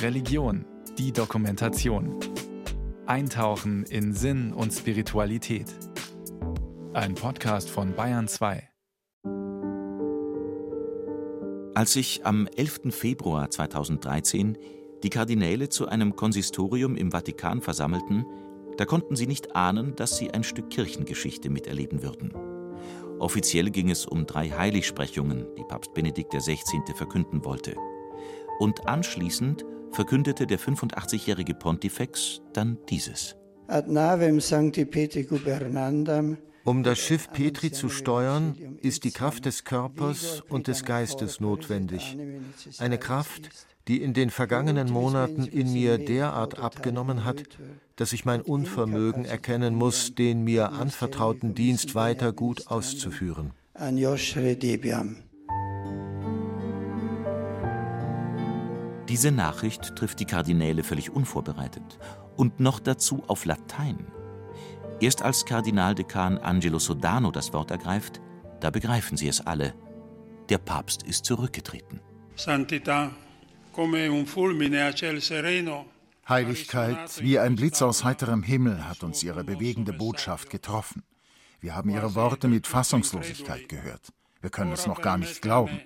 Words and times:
Religion, 0.00 0.64
die 0.98 1.12
Dokumentation. 1.12 2.18
Eintauchen 3.06 3.84
in 3.84 4.12
Sinn 4.12 4.52
und 4.52 4.72
Spiritualität. 4.72 5.66
Ein 6.92 7.14
Podcast 7.14 7.70
von 7.70 7.94
Bayern 7.94 8.28
2. 8.28 8.68
Als 11.74 11.92
sich 11.92 12.24
am 12.24 12.46
11. 12.46 12.90
Februar 12.90 13.50
2013 13.50 14.58
die 15.02 15.10
Kardinäle 15.10 15.68
zu 15.68 15.88
einem 15.88 16.14
Konsistorium 16.14 16.96
im 16.96 17.10
Vatikan 17.10 17.62
versammelten, 17.62 18.24
da 18.76 18.84
konnten 18.84 19.16
sie 19.16 19.26
nicht 19.26 19.56
ahnen, 19.56 19.96
dass 19.96 20.16
sie 20.16 20.30
ein 20.30 20.44
Stück 20.44 20.70
Kirchengeschichte 20.70 21.50
miterleben 21.50 22.02
würden. 22.02 22.32
Offiziell 23.18 23.70
ging 23.70 23.90
es 23.90 24.06
um 24.06 24.26
drei 24.26 24.50
Heiligsprechungen, 24.50 25.46
die 25.58 25.64
Papst 25.64 25.94
Benedikt 25.94 26.32
XVI. 26.32 26.82
verkünden 26.94 27.44
wollte. 27.44 27.76
Und 28.58 28.86
anschließend 28.86 29.64
verkündete 29.90 30.46
der 30.46 30.58
85-jährige 30.58 31.54
Pontifex 31.54 32.40
dann 32.52 32.78
dieses. 32.88 33.36
Ad 33.68 33.90
navem 33.90 34.40
Sancti 34.40 34.84
Petri 34.84 35.24
Gubernandam 35.24 36.38
um 36.64 36.84
das 36.84 36.98
Schiff 37.00 37.28
Petri 37.32 37.72
zu 37.72 37.88
steuern, 37.88 38.78
ist 38.82 39.02
die 39.02 39.10
Kraft 39.10 39.46
des 39.46 39.64
Körpers 39.64 40.42
und 40.48 40.68
des 40.68 40.84
Geistes 40.84 41.40
notwendig. 41.40 42.16
Eine 42.78 42.98
Kraft, 42.98 43.50
die 43.88 44.00
in 44.00 44.14
den 44.14 44.30
vergangenen 44.30 44.88
Monaten 44.88 45.44
in 45.44 45.72
mir 45.72 45.98
derart 45.98 46.60
abgenommen 46.60 47.24
hat, 47.24 47.42
dass 47.96 48.12
ich 48.12 48.24
mein 48.24 48.42
Unvermögen 48.42 49.24
erkennen 49.24 49.74
muss, 49.74 50.14
den 50.14 50.44
mir 50.44 50.72
anvertrauten 50.72 51.54
Dienst 51.54 51.96
weiter 51.96 52.32
gut 52.32 52.68
auszuführen. 52.68 53.50
Diese 59.12 59.30
Nachricht 59.30 59.94
trifft 59.94 60.20
die 60.20 60.24
Kardinäle 60.24 60.82
völlig 60.82 61.10
unvorbereitet 61.10 61.98
und 62.34 62.60
noch 62.60 62.80
dazu 62.80 63.22
auf 63.26 63.44
Latein. 63.44 64.06
Erst 65.00 65.20
als 65.20 65.44
Kardinaldekan 65.44 66.38
Angelo 66.38 66.78
Sodano 66.78 67.30
das 67.30 67.52
Wort 67.52 67.70
ergreift, 67.70 68.22
da 68.60 68.70
begreifen 68.70 69.18
sie 69.18 69.28
es 69.28 69.46
alle. 69.46 69.74
Der 70.48 70.56
Papst 70.56 71.02
ist 71.02 71.26
zurückgetreten. 71.26 72.00
Heiligkeit, 76.26 77.22
wie 77.22 77.38
ein 77.38 77.56
Blitz 77.56 77.82
aus 77.82 78.04
heiterem 78.04 78.42
Himmel 78.42 78.88
hat 78.88 79.02
uns 79.02 79.22
ihre 79.22 79.44
bewegende 79.44 79.92
Botschaft 79.92 80.48
getroffen. 80.48 81.02
Wir 81.60 81.76
haben 81.76 81.90
ihre 81.90 82.14
Worte 82.14 82.48
mit 82.48 82.66
Fassungslosigkeit 82.66 83.68
gehört. 83.68 84.10
Wir 84.40 84.48
können 84.48 84.72
es 84.72 84.86
noch 84.86 85.02
gar 85.02 85.18
nicht 85.18 85.42
glauben. 85.42 85.82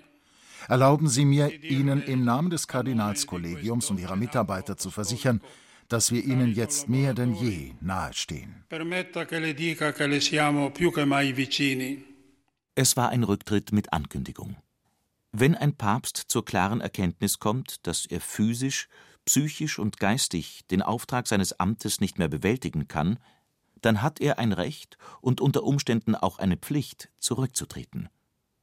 Erlauben 0.67 1.07
Sie 1.07 1.25
mir, 1.25 1.63
Ihnen 1.63 2.01
im 2.03 2.23
Namen 2.23 2.49
des 2.49 2.67
Kardinalskollegiums 2.67 3.89
und 3.89 3.99
Ihrer 3.99 4.15
Mitarbeiter 4.15 4.77
zu 4.77 4.91
versichern, 4.91 5.41
dass 5.87 6.11
wir 6.11 6.23
ihnen 6.23 6.53
jetzt 6.53 6.89
mehr 6.89 7.13
denn 7.13 7.33
je 7.33 7.73
nahestehen. 7.79 8.65
Es 12.75 12.97
war 12.97 13.09
ein 13.09 13.23
Rücktritt 13.23 13.71
mit 13.71 13.93
Ankündigung. 13.93 14.57
Wenn 15.31 15.55
ein 15.55 15.75
Papst 15.75 16.25
zur 16.27 16.45
klaren 16.45 16.81
Erkenntnis 16.81 17.39
kommt, 17.39 17.87
dass 17.87 18.05
er 18.05 18.21
physisch, 18.21 18.87
psychisch 19.25 19.79
und 19.79 19.97
geistig 19.97 20.65
den 20.71 20.81
Auftrag 20.81 21.27
seines 21.27 21.59
Amtes 21.59 21.99
nicht 21.99 22.17
mehr 22.17 22.27
bewältigen 22.27 22.87
kann, 22.87 23.19
dann 23.81 24.01
hat 24.01 24.19
er 24.19 24.39
ein 24.39 24.53
Recht 24.53 24.97
und 25.21 25.41
unter 25.41 25.63
Umständen 25.63 26.15
auch 26.15 26.39
eine 26.39 26.57
Pflicht, 26.57 27.09
zurückzutreten, 27.19 28.09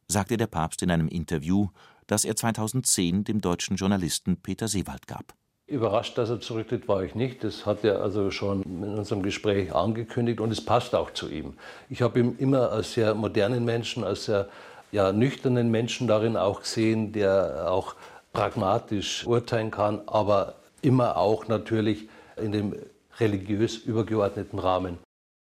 sagte 0.08 0.36
der 0.36 0.46
Papst 0.46 0.82
in 0.82 0.90
einem 0.90 1.08
Interview, 1.08 1.68
das 2.06 2.24
er 2.24 2.36
2010 2.36 3.24
dem 3.24 3.40
deutschen 3.40 3.76
Journalisten 3.76 4.36
Peter 4.36 4.68
Seewald 4.68 5.06
gab. 5.06 5.34
Überrascht, 5.66 6.18
dass 6.18 6.28
er 6.28 6.40
zurücktritt, 6.40 6.88
war 6.88 7.02
ich 7.04 7.14
nicht. 7.14 7.42
Das 7.42 7.64
hat 7.64 7.84
er 7.84 8.02
also 8.02 8.30
schon 8.30 8.62
in 8.62 8.84
unserem 8.84 9.22
Gespräch 9.22 9.74
angekündigt 9.74 10.40
und 10.40 10.50
es 10.50 10.62
passt 10.62 10.94
auch 10.94 11.10
zu 11.12 11.30
ihm. 11.30 11.54
Ich 11.88 12.02
habe 12.02 12.20
ihn 12.20 12.36
immer 12.38 12.70
als 12.70 12.92
sehr 12.92 13.14
modernen 13.14 13.64
Menschen, 13.64 14.04
als 14.04 14.26
sehr 14.26 14.48
ja, 14.92 15.12
nüchternen 15.12 15.70
Menschen 15.70 16.06
darin 16.06 16.36
auch 16.36 16.60
gesehen, 16.60 17.12
der 17.12 17.70
auch 17.70 17.94
pragmatisch 18.32 19.26
urteilen 19.26 19.70
kann, 19.70 20.02
aber 20.06 20.56
immer 20.82 21.16
auch 21.16 21.48
natürlich 21.48 22.08
in 22.36 22.52
dem 22.52 22.76
religiös 23.18 23.76
übergeordneten 23.78 24.58
Rahmen. 24.58 24.98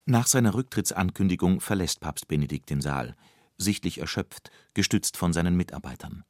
Nach 0.05 0.27
seiner 0.27 0.55
Rücktrittsankündigung 0.55 1.61
verlässt 1.61 2.01
Papst 2.01 2.29
Benedikt 2.29 2.71
den 2.71 2.81
Saal, 2.81 3.15
sichtlich 3.57 3.99
erschöpft, 3.99 4.51
gestützt 4.75 5.17
von 5.17 5.33
seinen 5.33 5.57
Mitarbeitern. 5.57 6.25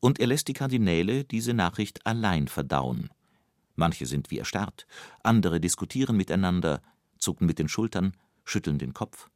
Und 0.00 0.20
er 0.20 0.26
lässt 0.28 0.48
die 0.48 0.52
Kardinäle 0.52 1.24
diese 1.24 1.54
Nachricht 1.54 2.06
allein 2.06 2.48
verdauen. 2.48 3.10
Manche 3.74 4.06
sind 4.06 4.30
wie 4.30 4.38
erstarrt, 4.38 4.86
andere 5.22 5.60
diskutieren 5.60 6.16
miteinander, 6.16 6.82
zucken 7.18 7.46
mit 7.46 7.58
den 7.58 7.68
Schultern, 7.68 8.12
schütteln 8.44 8.78
den 8.78 8.94
Kopf. 8.94 9.28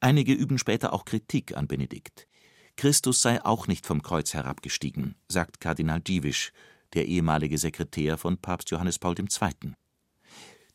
Einige 0.00 0.32
üben 0.32 0.58
später 0.58 0.92
auch 0.92 1.04
Kritik 1.04 1.56
an 1.56 1.66
Benedikt. 1.66 2.28
Christus 2.76 3.22
sei 3.22 3.44
auch 3.44 3.68
nicht 3.68 3.86
vom 3.86 4.02
Kreuz 4.02 4.34
herabgestiegen, 4.34 5.14
sagt 5.28 5.60
Kardinal 5.60 6.02
Dziwisz, 6.02 6.52
der 6.92 7.06
ehemalige 7.06 7.58
Sekretär 7.58 8.18
von 8.18 8.36
Papst 8.38 8.70
Johannes 8.70 8.98
Paul 8.98 9.14
II. 9.18 9.72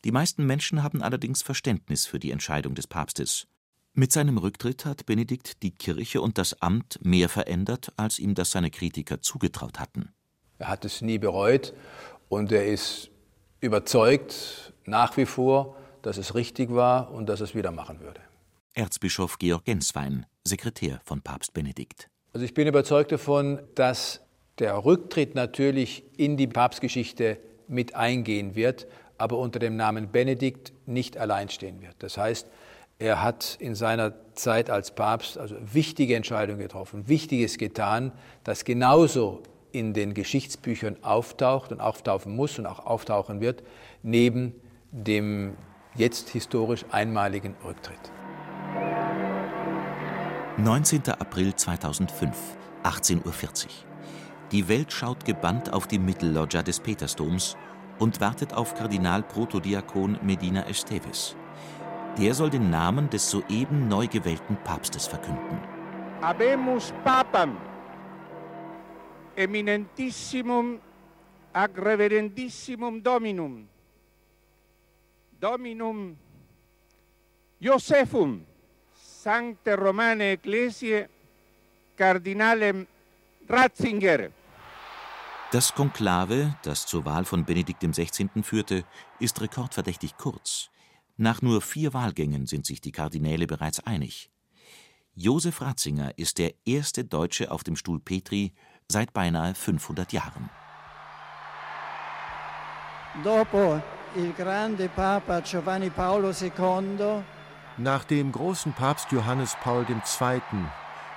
Die 0.04 0.12
meisten 0.12 0.46
Menschen 0.46 0.82
haben 0.82 1.02
allerdings 1.02 1.42
Verständnis 1.42 2.06
für 2.06 2.18
die 2.18 2.30
Entscheidung 2.30 2.74
des 2.74 2.86
Papstes. 2.86 3.46
Mit 3.92 4.12
seinem 4.12 4.38
Rücktritt 4.38 4.84
hat 4.84 5.04
Benedikt 5.06 5.64
die 5.64 5.72
Kirche 5.72 6.20
und 6.20 6.38
das 6.38 6.62
Amt 6.62 7.00
mehr 7.02 7.28
verändert, 7.28 7.92
als 7.96 8.20
ihm 8.20 8.36
das 8.36 8.52
seine 8.52 8.70
Kritiker 8.70 9.20
zugetraut 9.20 9.80
hatten. 9.80 10.14
Er 10.58 10.68
hat 10.68 10.84
es 10.84 11.02
nie 11.02 11.18
bereut 11.18 11.74
und 12.28 12.52
er 12.52 12.66
ist 12.66 13.10
überzeugt 13.60 14.72
nach 14.84 15.16
wie 15.16 15.26
vor, 15.26 15.76
dass 16.02 16.18
es 16.18 16.36
richtig 16.36 16.70
war 16.72 17.10
und 17.10 17.28
dass 17.28 17.40
es 17.40 17.54
wieder 17.54 17.72
machen 17.72 18.00
würde. 18.00 18.20
Erzbischof 18.74 19.38
Georg 19.38 19.64
Genswein, 19.64 20.24
Sekretär 20.44 21.00
von 21.04 21.20
Papst 21.20 21.52
Benedikt. 21.52 22.08
Also 22.32 22.44
ich 22.44 22.54
bin 22.54 22.68
überzeugt 22.68 23.10
davon, 23.10 23.60
dass 23.74 24.20
der 24.60 24.84
Rücktritt 24.84 25.34
natürlich 25.34 26.04
in 26.16 26.36
die 26.36 26.46
Papstgeschichte 26.46 27.38
mit 27.66 27.96
eingehen 27.96 28.54
wird, 28.54 28.86
aber 29.18 29.36
unter 29.38 29.58
dem 29.58 29.74
Namen 29.74 30.12
Benedikt 30.12 30.72
nicht 30.86 31.18
allein 31.18 31.48
stehen 31.48 31.82
wird. 31.82 31.96
Das 31.98 32.16
heißt, 32.16 32.46
er 33.00 33.22
hat 33.22 33.56
in 33.58 33.74
seiner 33.74 34.12
Zeit 34.34 34.68
als 34.68 34.90
Papst 34.94 35.38
also 35.38 35.56
wichtige 35.60 36.14
Entscheidungen 36.14 36.60
getroffen, 36.60 37.08
Wichtiges 37.08 37.56
getan, 37.56 38.12
das 38.44 38.64
genauso 38.64 39.42
in 39.72 39.94
den 39.94 40.12
Geschichtsbüchern 40.12 40.98
auftaucht 41.02 41.72
und 41.72 41.80
auftauchen 41.80 42.36
muss 42.36 42.58
und 42.58 42.66
auch 42.66 42.84
auftauchen 42.84 43.40
wird, 43.40 43.62
neben 44.02 44.52
dem 44.92 45.56
jetzt 45.94 46.28
historisch 46.28 46.84
einmaligen 46.90 47.56
Rücktritt. 47.64 48.12
19. 50.58 51.00
April 51.08 51.54
2005, 51.54 52.36
18.40 52.84 53.16
Uhr. 53.24 53.70
Die 54.52 54.68
Welt 54.68 54.92
schaut 54.92 55.24
gebannt 55.24 55.72
auf 55.72 55.86
die 55.86 55.98
Mittelloggia 55.98 56.62
des 56.62 56.80
Petersdoms 56.80 57.56
und 57.98 58.20
wartet 58.20 58.52
auf 58.52 58.74
Kardinal 58.74 59.22
Protodiakon 59.22 60.18
Medina 60.22 60.66
Esteves. 60.68 61.34
Der 62.20 62.34
soll 62.34 62.50
den 62.50 62.68
Namen 62.68 63.08
des 63.08 63.30
soeben 63.30 63.88
neu 63.88 64.06
gewählten 64.06 64.54
Papstes 64.62 65.06
verkünden. 65.06 65.58
Habemus 66.20 66.92
Papam 67.02 67.56
eminentissimum 69.34 70.80
ag 71.54 71.70
reverendissimum 71.78 73.02
dominum 73.02 73.66
dominum 75.40 76.18
Josephum 77.58 78.44
Sancte 78.92 79.78
Romane 79.78 80.32
Ecclesiae 80.32 81.08
Kardinalem 81.96 82.86
Ratzinger 83.48 84.28
das 85.52 85.74
Konklave, 85.74 86.54
das 86.62 86.86
zur 86.86 87.04
Wahl 87.04 87.24
von 87.24 87.44
Benedikt 87.44 87.82
XVI. 87.82 88.28
führte, 88.40 88.84
ist 89.18 89.40
rekordverdächtig 89.40 90.16
kurz. 90.16 90.70
Nach 91.22 91.42
nur 91.42 91.60
vier 91.60 91.92
Wahlgängen 91.92 92.46
sind 92.46 92.64
sich 92.64 92.80
die 92.80 92.92
Kardinäle 92.92 93.46
bereits 93.46 93.78
einig. 93.84 94.30
Josef 95.14 95.60
Ratzinger 95.60 96.16
ist 96.16 96.38
der 96.38 96.54
erste 96.64 97.04
Deutsche 97.04 97.50
auf 97.50 97.62
dem 97.62 97.76
Stuhl 97.76 98.00
Petri 98.00 98.54
seit 98.88 99.12
beinahe 99.12 99.54
500 99.54 100.14
Jahren. 100.14 100.48
Nach 107.76 108.04
dem 108.04 108.32
großen 108.32 108.72
Papst 108.72 109.12
Johannes 109.12 109.56
Paul 109.62 109.84
II. 109.90 110.40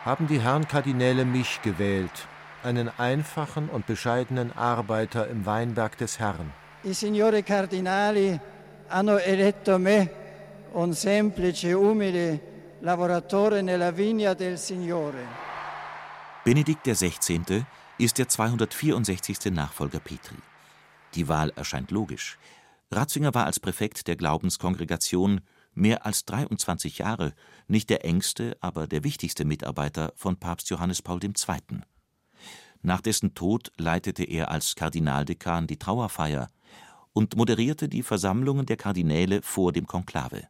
haben 0.04 0.28
die 0.28 0.42
Herren 0.42 0.68
Kardinäle 0.68 1.24
mich 1.24 1.62
gewählt, 1.62 2.28
einen 2.62 2.90
einfachen 2.98 3.70
und 3.70 3.86
bescheidenen 3.86 4.52
Arbeiter 4.52 5.30
im 5.30 5.46
Weinberg 5.46 5.98
des 5.98 6.20
Herrn. 6.20 6.52
I 6.84 6.94
signori 6.94 7.44
cardinali 7.44 8.42
hanno 8.88 9.18
eletto 9.18 9.78
me, 9.78 10.12
un 10.74 10.94
semplice, 10.94 11.74
umile 11.74 12.78
lavoratore 12.80 13.62
nella 13.62 13.92
vigna 13.92 14.34
del 14.34 14.58
Signore. 14.58 15.26
Benedikt 16.44 16.84
XVI. 16.84 17.66
ist 17.98 18.18
der 18.18 18.28
264. 18.28 19.52
Nachfolger 19.52 20.00
Petri. 20.00 20.36
Die 21.16 21.28
Wahl 21.28 21.52
erscheint 21.56 21.92
logisch. 21.92 22.38
Ratzinger 22.92 23.34
war 23.34 23.46
als 23.46 23.60
Präfekt 23.60 24.08
der 24.08 24.16
Glaubenskongregation 24.16 25.42
mehr 25.74 26.06
als 26.06 26.26
23 26.26 27.00
Jahre 27.00 27.34
nicht 27.68 27.90
der 27.90 28.06
engste, 28.06 28.58
aber 28.62 28.88
der 28.88 29.04
wichtigste 29.04 29.46
Mitarbeiter 29.46 30.14
von 30.16 30.38
Papst 30.38 30.70
Johannes 30.70 31.02
Paul 31.02 31.24
II. 31.24 31.32
Nach 32.82 33.02
dessen 33.02 33.34
Tod 33.34 33.72
leitete 33.78 34.24
er 34.24 34.52
als 34.52 34.76
Kardinaldekan 34.76 35.68
die 35.68 35.78
Trauerfeier 35.78 36.50
und 37.14 37.36
moderierte 37.36 37.88
die 37.88 38.04
Versammlungen 38.04 38.66
der 38.66 38.78
Kardinäle 38.78 39.42
vor 39.42 39.72
dem 39.72 39.88
Konklave. 39.88 40.48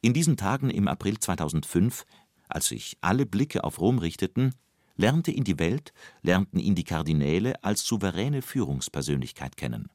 In 0.00 0.12
diesen 0.12 0.36
Tagen 0.36 0.70
im 0.70 0.88
April 0.88 1.18
2005, 1.18 2.04
als 2.48 2.68
sich 2.68 2.98
alle 3.00 3.24
Blicke 3.26 3.64
auf 3.64 3.80
Rom 3.80 3.98
richteten, 3.98 4.54
lernte 4.96 5.30
ihn 5.30 5.44
die 5.44 5.58
Welt, 5.58 5.92
lernten 6.22 6.58
ihn 6.58 6.74
die 6.74 6.84
Kardinäle 6.84 7.62
als 7.64 7.84
souveräne 7.84 8.42
Führungspersönlichkeit 8.42 9.56
kennen. 9.56 9.88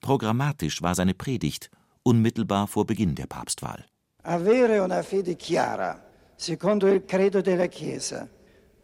Programmatisch 0.00 0.82
war 0.82 0.94
seine 0.94 1.14
Predigt 1.14 1.70
unmittelbar 2.02 2.66
vor 2.68 2.86
Beginn 2.86 3.14
der 3.14 3.26
Papstwahl. 3.26 3.84
Avere 4.22 4.80
una 4.80 5.02
fede 5.02 5.36
chiara, 5.36 6.00
secondo 6.36 6.86
il 6.86 7.04
credo 7.04 7.40
della 7.40 7.66
Chiesa, 7.66 8.28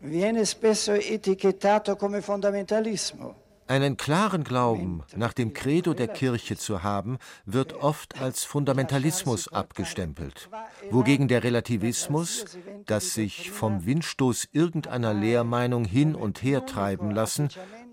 viene 0.01 0.45
spesso 0.45 0.93
etichettato 0.93 1.97
come 1.97 2.21
fondamentalismo. 2.21 3.44
Einen 3.67 3.97
klaren 3.97 4.45
Glauben 4.45 5.03
nach 5.17 5.33
dem 5.33 5.55
Credo 5.55 5.95
der 5.95 6.09
Kirche 6.09 6.57
zu 6.57 6.83
haben, 6.83 7.19
wird 7.47 7.73
oft 7.73 8.21
als 8.21 8.45
Fundamentalismus 8.45 9.49
abgestempelt, 9.49 10.51
wogegen 10.91 11.29
der 11.29 11.45
Relativismus, 11.45 12.45
das 12.85 13.15
sich 13.15 13.51
vom 13.51 13.87
Windstoß 13.87 14.49
irgendeiner 14.53 15.15
Lehrmeinung 15.15 15.87
hin 15.87 16.15
und 16.15 16.43
her 16.43 16.67
treiben 16.67 17.11
lassen, 17.11 17.49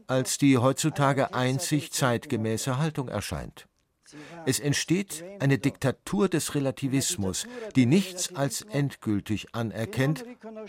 als 0.08 0.38
die 0.38 0.58
heutzutage 0.58 1.34
einzig 1.34 1.94
zeitgemäße 1.94 2.78
Haltung 2.78 3.08
erscheint. 3.08 3.68
Es 4.46 4.60
entsteht 4.60 5.24
eine 5.40 5.58
Diktatur 5.58 6.30
des 6.30 6.56
Relativismus, 6.56 7.48
die 7.76 7.86
nichts 7.86 8.36
als 8.36 8.62
endgültig 8.62 9.54
anerkennt 9.54 10.26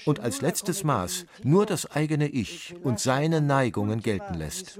und 0.06 0.20
als 0.20 0.40
letztes 0.40 0.84
Maß 0.84 1.26
nur 1.42 1.66
das 1.66 1.90
eigene 1.90 2.28
Ich 2.28 2.74
und 2.82 3.00
seine 3.00 3.40
Neigungen 3.40 4.00
gelten 4.00 4.34
lässt. 4.34 4.78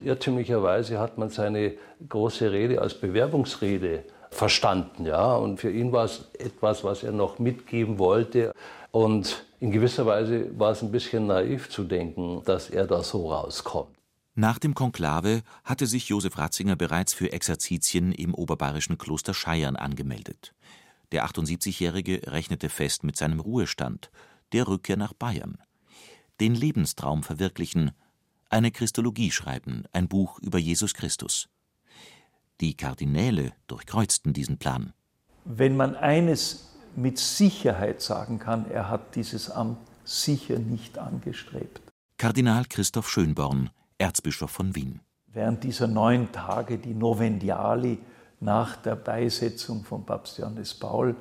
Irrtümlicherweise 0.00 0.98
hat 0.98 1.18
man 1.18 1.28
seine 1.28 1.74
große 2.08 2.50
Rede 2.50 2.82
als 2.82 2.94
Bewerbungsrede 2.94 4.04
verstanden, 4.32 5.06
ja, 5.06 5.34
und 5.36 5.60
für 5.60 5.70
ihn 5.70 5.92
war 5.92 6.04
es 6.04 6.28
etwas, 6.38 6.84
was 6.84 7.02
er 7.02 7.12
noch 7.12 7.38
mitgeben 7.38 7.98
wollte. 7.98 8.52
Und 8.90 9.44
in 9.60 9.70
gewisser 9.70 10.06
Weise 10.06 10.58
war 10.58 10.72
es 10.72 10.82
ein 10.82 10.90
bisschen 10.90 11.26
naiv 11.26 11.68
zu 11.68 11.84
denken, 11.84 12.42
dass 12.44 12.70
er 12.70 12.86
da 12.86 13.02
so 13.02 13.32
rauskommt. 13.32 13.96
Nach 14.34 14.58
dem 14.58 14.74
Konklave 14.74 15.42
hatte 15.62 15.86
sich 15.86 16.08
Josef 16.08 16.38
Ratzinger 16.38 16.74
bereits 16.74 17.12
für 17.12 17.32
Exerzitien 17.32 18.12
im 18.12 18.34
oberbayerischen 18.34 18.96
Kloster 18.96 19.34
Scheiern 19.34 19.76
angemeldet. 19.76 20.54
Der 21.12 21.26
78-Jährige 21.26 22.22
rechnete 22.32 22.70
fest 22.70 23.04
mit 23.04 23.16
seinem 23.16 23.40
Ruhestand, 23.40 24.10
der 24.52 24.66
Rückkehr 24.66 24.96
nach 24.96 25.12
Bayern. 25.12 25.58
Den 26.40 26.54
Lebenstraum 26.54 27.22
verwirklichen, 27.22 27.92
eine 28.48 28.70
Christologie 28.70 29.30
schreiben, 29.30 29.84
ein 29.92 30.08
Buch 30.08 30.38
über 30.40 30.58
Jesus 30.58 30.94
Christus. 30.94 31.48
Die 32.62 32.76
Kardinäle 32.76 33.54
durchkreuzten 33.66 34.32
diesen 34.32 34.56
Plan. 34.56 34.92
Wenn 35.44 35.76
man 35.76 35.96
eines 35.96 36.68
mit 36.94 37.18
Sicherheit 37.18 38.00
sagen 38.00 38.38
kann, 38.38 38.70
er 38.70 38.88
hat 38.88 39.16
dieses 39.16 39.50
Amt 39.50 39.78
sicher 40.04 40.60
nicht 40.60 40.96
angestrebt. 40.96 41.82
Kardinal 42.18 42.64
Christoph 42.68 43.10
Schönborn, 43.10 43.70
Erzbischof 43.98 44.52
von 44.52 44.76
Wien. 44.76 45.00
Während 45.26 45.64
dieser 45.64 45.88
neun 45.88 46.30
Tage, 46.30 46.78
die 46.78 46.94
Novendiali 46.94 47.98
nach 48.38 48.76
der 48.76 48.94
Beisetzung 48.94 49.82
von 49.82 50.06
Papst 50.06 50.38
Johannes 50.38 50.72
Paul, 50.72 51.16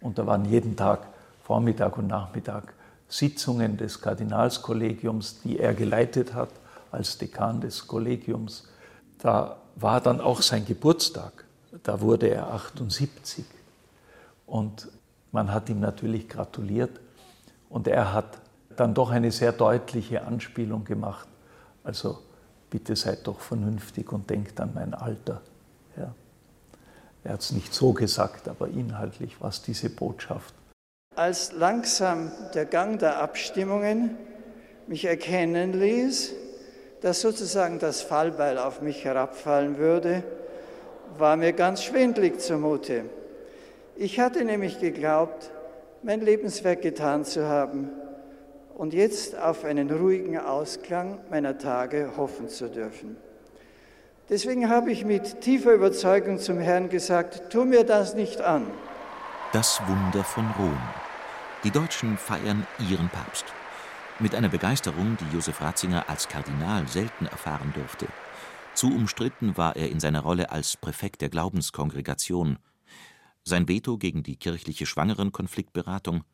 und 0.00 0.16
da 0.16 0.28
waren 0.28 0.44
jeden 0.44 0.76
Tag 0.76 1.08
Vormittag 1.42 1.98
und 1.98 2.06
Nachmittag 2.06 2.72
Sitzungen 3.08 3.76
des 3.76 4.00
Kardinalskollegiums, 4.00 5.40
die 5.42 5.58
er 5.58 5.74
geleitet 5.74 6.34
hat 6.34 6.50
als 6.92 7.18
Dekan 7.18 7.60
des 7.60 7.88
Kollegiums. 7.88 8.68
Da 9.18 9.56
war 9.76 10.00
dann 10.00 10.20
auch 10.20 10.42
sein 10.42 10.64
Geburtstag. 10.64 11.44
Da 11.82 12.00
wurde 12.00 12.28
er 12.28 12.52
78. 12.52 13.44
Und 14.46 14.88
man 15.32 15.52
hat 15.52 15.68
ihm 15.68 15.80
natürlich 15.80 16.28
gratuliert 16.28 17.00
und 17.68 17.88
er 17.88 18.12
hat 18.12 18.38
dann 18.76 18.94
doch 18.94 19.10
eine 19.10 19.32
sehr 19.32 19.52
deutliche 19.52 20.24
Anspielung 20.24 20.84
gemacht. 20.84 21.28
Also 21.82 22.18
bitte 22.70 22.96
seid 22.96 23.26
doch 23.26 23.40
vernünftig 23.40 24.12
und 24.12 24.30
denkt 24.30 24.60
an 24.60 24.72
mein 24.74 24.94
Alter. 24.94 25.40
Ja. 25.96 26.14
Er 27.24 27.32
hat 27.32 27.40
es 27.40 27.52
nicht 27.52 27.72
so 27.74 27.92
gesagt, 27.92 28.48
aber 28.48 28.68
inhaltlich 28.68 29.40
war 29.40 29.48
es 29.48 29.62
diese 29.62 29.90
Botschaft. 29.90 30.54
Als 31.16 31.52
langsam 31.52 32.30
der 32.54 32.66
Gang 32.66 32.98
der 32.98 33.22
Abstimmungen 33.22 34.16
mich 34.86 35.04
erkennen 35.04 35.72
ließ, 35.72 36.32
dass 37.04 37.20
sozusagen 37.20 37.78
das 37.78 38.00
Fallbeil 38.00 38.56
auf 38.56 38.80
mich 38.80 39.04
herabfallen 39.04 39.76
würde, 39.76 40.22
war 41.18 41.36
mir 41.36 41.52
ganz 41.52 41.84
schwindlig 41.84 42.40
zumute. 42.40 43.04
Ich 43.94 44.20
hatte 44.20 44.42
nämlich 44.42 44.80
geglaubt, 44.80 45.50
mein 46.02 46.22
Lebenswerk 46.22 46.80
getan 46.80 47.26
zu 47.26 47.46
haben 47.46 47.90
und 48.74 48.94
jetzt 48.94 49.38
auf 49.38 49.66
einen 49.66 49.90
ruhigen 49.90 50.38
Ausklang 50.38 51.18
meiner 51.28 51.58
Tage 51.58 52.12
hoffen 52.16 52.48
zu 52.48 52.70
dürfen. 52.70 53.18
Deswegen 54.30 54.70
habe 54.70 54.90
ich 54.90 55.04
mit 55.04 55.42
tiefer 55.42 55.74
Überzeugung 55.74 56.38
zum 56.38 56.58
Herrn 56.58 56.88
gesagt, 56.88 57.50
tu 57.50 57.66
mir 57.66 57.84
das 57.84 58.14
nicht 58.14 58.40
an. 58.40 58.66
Das 59.52 59.78
Wunder 59.86 60.24
von 60.24 60.46
Rom. 60.58 60.78
Die 61.64 61.70
Deutschen 61.70 62.16
feiern 62.16 62.66
ihren 62.88 63.10
Papst. 63.10 63.44
Mit 64.20 64.34
einer 64.34 64.48
Begeisterung, 64.48 65.16
die 65.16 65.34
Josef 65.34 65.60
Ratzinger 65.60 66.08
als 66.08 66.28
Kardinal 66.28 66.86
selten 66.88 67.26
erfahren 67.26 67.72
durfte. 67.74 68.06
Zu 68.74 68.88
umstritten 68.88 69.56
war 69.56 69.76
er 69.76 69.90
in 69.90 70.00
seiner 70.00 70.20
Rolle 70.20 70.50
als 70.50 70.76
Präfekt 70.76 71.20
der 71.20 71.30
Glaubenskongregation– 71.30 72.58
sein 73.44 73.68
Veto 73.68 73.98
gegen 73.98 74.22
die 74.22 74.36
kirchliche 74.36 74.86
Schwangerenkonfliktberatung, 74.86 76.24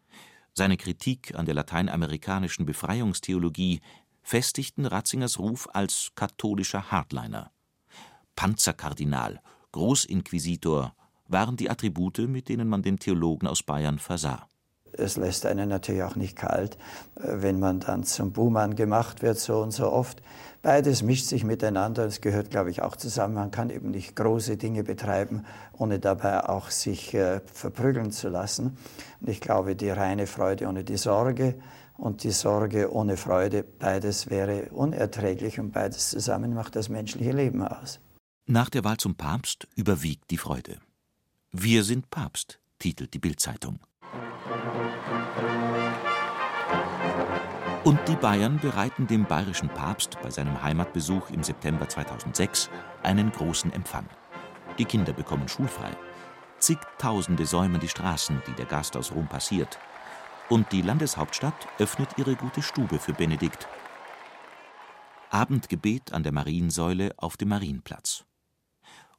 seine 0.54 0.76
Kritik 0.76 1.34
an 1.34 1.44
der 1.44 1.54
lateinamerikanischen 1.54 2.66
Befreiungstheologie 2.66 3.80
festigten 4.22 4.86
Ratzingers 4.86 5.38
Ruf 5.38 5.68
als 5.72 6.12
katholischer 6.14 6.90
Hardliner. 6.90 7.50
Panzerkardinal, 8.36 9.40
Großinquisitor 9.72 10.94
waren 11.26 11.56
die 11.56 11.70
Attribute, 11.70 12.18
mit 12.18 12.48
denen 12.48 12.68
man 12.68 12.82
den 12.82 12.98
Theologen 12.98 13.46
aus 13.46 13.62
Bayern 13.62 13.98
versah 13.98 14.46
es 14.92 15.16
lässt 15.16 15.46
einen 15.46 15.68
natürlich 15.68 16.02
auch 16.02 16.16
nicht 16.16 16.36
kalt, 16.36 16.76
äh, 17.16 17.42
wenn 17.42 17.58
man 17.58 17.80
dann 17.80 18.04
zum 18.04 18.32
Buhmann 18.32 18.76
gemacht 18.76 19.22
wird, 19.22 19.38
so 19.38 19.60
und 19.60 19.70
so 19.70 19.90
oft. 19.90 20.22
Beides 20.62 21.02
mischt 21.02 21.26
sich 21.26 21.42
miteinander. 21.42 22.04
Es 22.04 22.20
gehört, 22.20 22.50
glaube 22.50 22.70
ich, 22.70 22.82
auch 22.82 22.96
zusammen. 22.96 23.34
Man 23.34 23.50
kann 23.50 23.70
eben 23.70 23.90
nicht 23.90 24.14
große 24.14 24.58
Dinge 24.58 24.84
betreiben, 24.84 25.46
ohne 25.78 25.98
dabei 25.98 26.48
auch 26.48 26.70
sich 26.70 27.14
äh, 27.14 27.40
verprügeln 27.52 28.12
zu 28.12 28.28
lassen. 28.28 28.76
Und 29.20 29.28
ich 29.30 29.40
glaube, 29.40 29.74
die 29.74 29.90
reine 29.90 30.26
Freude 30.26 30.66
ohne 30.66 30.84
die 30.84 30.98
Sorge 30.98 31.54
und 31.96 32.24
die 32.24 32.30
Sorge 32.30 32.92
ohne 32.92 33.16
Freude, 33.16 33.62
beides 33.62 34.28
wäre 34.28 34.68
unerträglich 34.70 35.58
und 35.58 35.72
beides 35.72 36.10
zusammen 36.10 36.54
macht 36.54 36.76
das 36.76 36.88
menschliche 36.88 37.32
Leben 37.32 37.62
aus. 37.62 38.00
Nach 38.46 38.68
der 38.68 38.84
Wahl 38.84 38.96
zum 38.96 39.14
Papst 39.14 39.66
überwiegt 39.76 40.30
die 40.30 40.38
Freude. 40.38 40.78
Wir 41.52 41.84
sind 41.84 42.10
Papst, 42.10 42.60
titelt 42.78 43.14
die 43.14 43.18
Bildzeitung. 43.18 43.78
Und 47.82 47.98
die 48.08 48.16
Bayern 48.16 48.58
bereiten 48.58 49.06
dem 49.06 49.24
bayerischen 49.24 49.68
Papst 49.68 50.18
bei 50.22 50.30
seinem 50.30 50.62
Heimatbesuch 50.62 51.30
im 51.30 51.42
September 51.42 51.88
2006 51.88 52.68
einen 53.02 53.32
großen 53.32 53.72
Empfang. 53.72 54.06
Die 54.78 54.84
Kinder 54.84 55.12
bekommen 55.12 55.48
schulfrei. 55.48 55.90
Zigtausende 56.58 57.46
säumen 57.46 57.80
die 57.80 57.88
Straßen, 57.88 58.42
die 58.46 58.52
der 58.52 58.66
Gast 58.66 58.96
aus 58.96 59.12
Rom 59.12 59.26
passiert. 59.26 59.78
Und 60.50 60.70
die 60.72 60.82
Landeshauptstadt 60.82 61.68
öffnet 61.78 62.10
ihre 62.18 62.36
gute 62.36 62.60
Stube 62.60 62.98
für 62.98 63.14
Benedikt. 63.14 63.66
Abendgebet 65.30 66.12
an 66.12 66.22
der 66.22 66.32
Mariensäule 66.32 67.14
auf 67.16 67.36
dem 67.36 67.48
Marienplatz. 67.48 68.24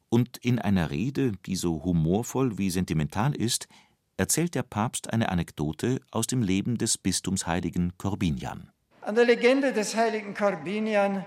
Und 0.08 0.36
in 0.36 0.58
einer 0.58 0.90
Rede, 0.90 1.32
die 1.46 1.56
so 1.56 1.82
humorvoll 1.82 2.58
wie 2.58 2.70
sentimental 2.70 3.34
ist, 3.34 3.66
erzählt 4.16 4.54
der 4.54 4.62
Papst 4.62 5.12
eine 5.12 5.30
Anekdote 5.30 6.00
aus 6.10 6.26
dem 6.26 6.42
Leben 6.42 6.78
des 6.78 6.98
Bistumsheiligen 6.98 7.92
Korbinian. 7.98 8.70
An 9.00 9.14
der 9.14 9.24
Legende 9.24 9.72
des 9.72 9.96
heiligen 9.96 10.34
Korbinian 10.34 11.24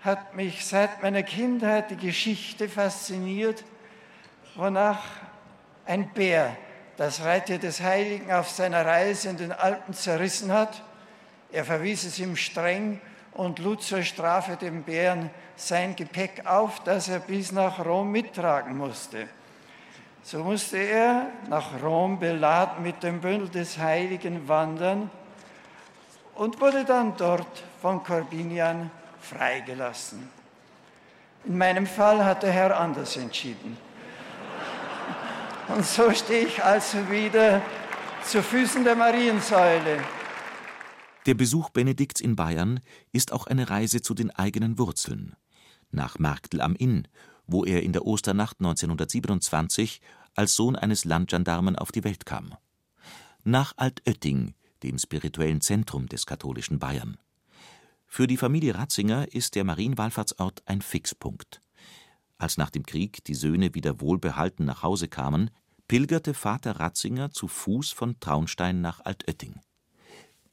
hat 0.00 0.34
mich 0.34 0.64
seit 0.64 1.02
meiner 1.02 1.22
Kindheit 1.22 1.90
die 1.90 1.96
Geschichte 1.96 2.68
fasziniert, 2.68 3.64
wonach 4.56 5.02
ein 5.84 6.12
Bär 6.14 6.56
das 6.96 7.22
Reittier 7.22 7.58
des 7.58 7.80
Heiligen 7.80 8.30
auf 8.30 8.50
seiner 8.50 8.84
Reise 8.84 9.30
in 9.30 9.36
den 9.36 9.52
Alpen 9.52 9.94
zerrissen 9.94 10.52
hat. 10.52 10.82
Er 11.50 11.64
verwies 11.64 12.04
es 12.04 12.18
ihm 12.18 12.36
streng 12.36 13.00
und 13.32 13.58
lud 13.58 13.82
zur 13.82 14.02
Strafe 14.02 14.56
dem 14.56 14.82
Bären 14.82 15.30
sein 15.56 15.96
Gepäck 15.96 16.46
auf, 16.46 16.82
das 16.84 17.08
er 17.08 17.20
bis 17.20 17.52
nach 17.52 17.84
Rom 17.84 18.12
mittragen 18.12 18.76
musste. 18.76 19.28
So 20.22 20.44
musste 20.44 20.76
er 20.76 21.32
nach 21.48 21.82
Rom 21.82 22.18
beladen 22.18 22.82
mit 22.82 23.02
dem 23.02 23.20
Bündel 23.20 23.48
des 23.48 23.78
Heiligen 23.78 24.46
wandern 24.46 25.10
und 26.34 26.60
wurde 26.60 26.84
dann 26.84 27.16
dort 27.16 27.62
von 27.80 28.02
Corbinian 28.02 28.90
freigelassen. 29.20 30.28
In 31.44 31.56
meinem 31.56 31.86
Fall 31.86 32.24
hat 32.24 32.42
der 32.42 32.52
Herr 32.52 32.78
anders 32.78 33.16
entschieden. 33.16 33.76
Und 35.68 35.86
so 35.86 36.12
stehe 36.12 36.46
ich 36.46 36.62
also 36.62 37.10
wieder 37.10 37.62
zu 38.24 38.42
Füßen 38.42 38.84
der 38.84 38.96
Mariensäule. 38.96 40.04
Der 41.26 41.34
Besuch 41.34 41.70
Benedikts 41.70 42.20
in 42.20 42.36
Bayern 42.36 42.80
ist 43.12 43.32
auch 43.32 43.46
eine 43.46 43.70
Reise 43.70 44.02
zu 44.02 44.14
den 44.14 44.30
eigenen 44.30 44.78
Wurzeln. 44.78 45.34
Nach 45.92 46.18
Marktl 46.18 46.60
am 46.60 46.74
Inn, 46.74 47.08
wo 47.50 47.64
er 47.64 47.82
in 47.82 47.92
der 47.92 48.06
Osternacht 48.06 48.60
1927 48.60 50.00
als 50.34 50.54
Sohn 50.54 50.76
eines 50.76 51.04
Landgendarmen 51.04 51.76
auf 51.76 51.90
die 51.90 52.04
Welt 52.04 52.24
kam. 52.24 52.54
Nach 53.42 53.74
Altötting, 53.76 54.54
dem 54.82 54.98
spirituellen 54.98 55.60
Zentrum 55.60 56.06
des 56.06 56.26
katholischen 56.26 56.78
Bayern. 56.78 57.18
Für 58.06 58.26
die 58.26 58.36
Familie 58.36 58.76
Ratzinger 58.76 59.32
ist 59.32 59.54
der 59.54 59.64
Marienwallfahrtsort 59.64 60.62
ein 60.66 60.80
Fixpunkt. 60.80 61.60
Als 62.38 62.56
nach 62.56 62.70
dem 62.70 62.86
Krieg 62.86 63.24
die 63.24 63.34
Söhne 63.34 63.74
wieder 63.74 64.00
wohlbehalten 64.00 64.64
nach 64.64 64.82
Hause 64.82 65.08
kamen, 65.08 65.50
pilgerte 65.88 66.34
Vater 66.34 66.78
Ratzinger 66.78 67.32
zu 67.32 67.48
Fuß 67.48 67.90
von 67.90 68.18
Traunstein 68.20 68.80
nach 68.80 69.04
Altötting. 69.04 69.60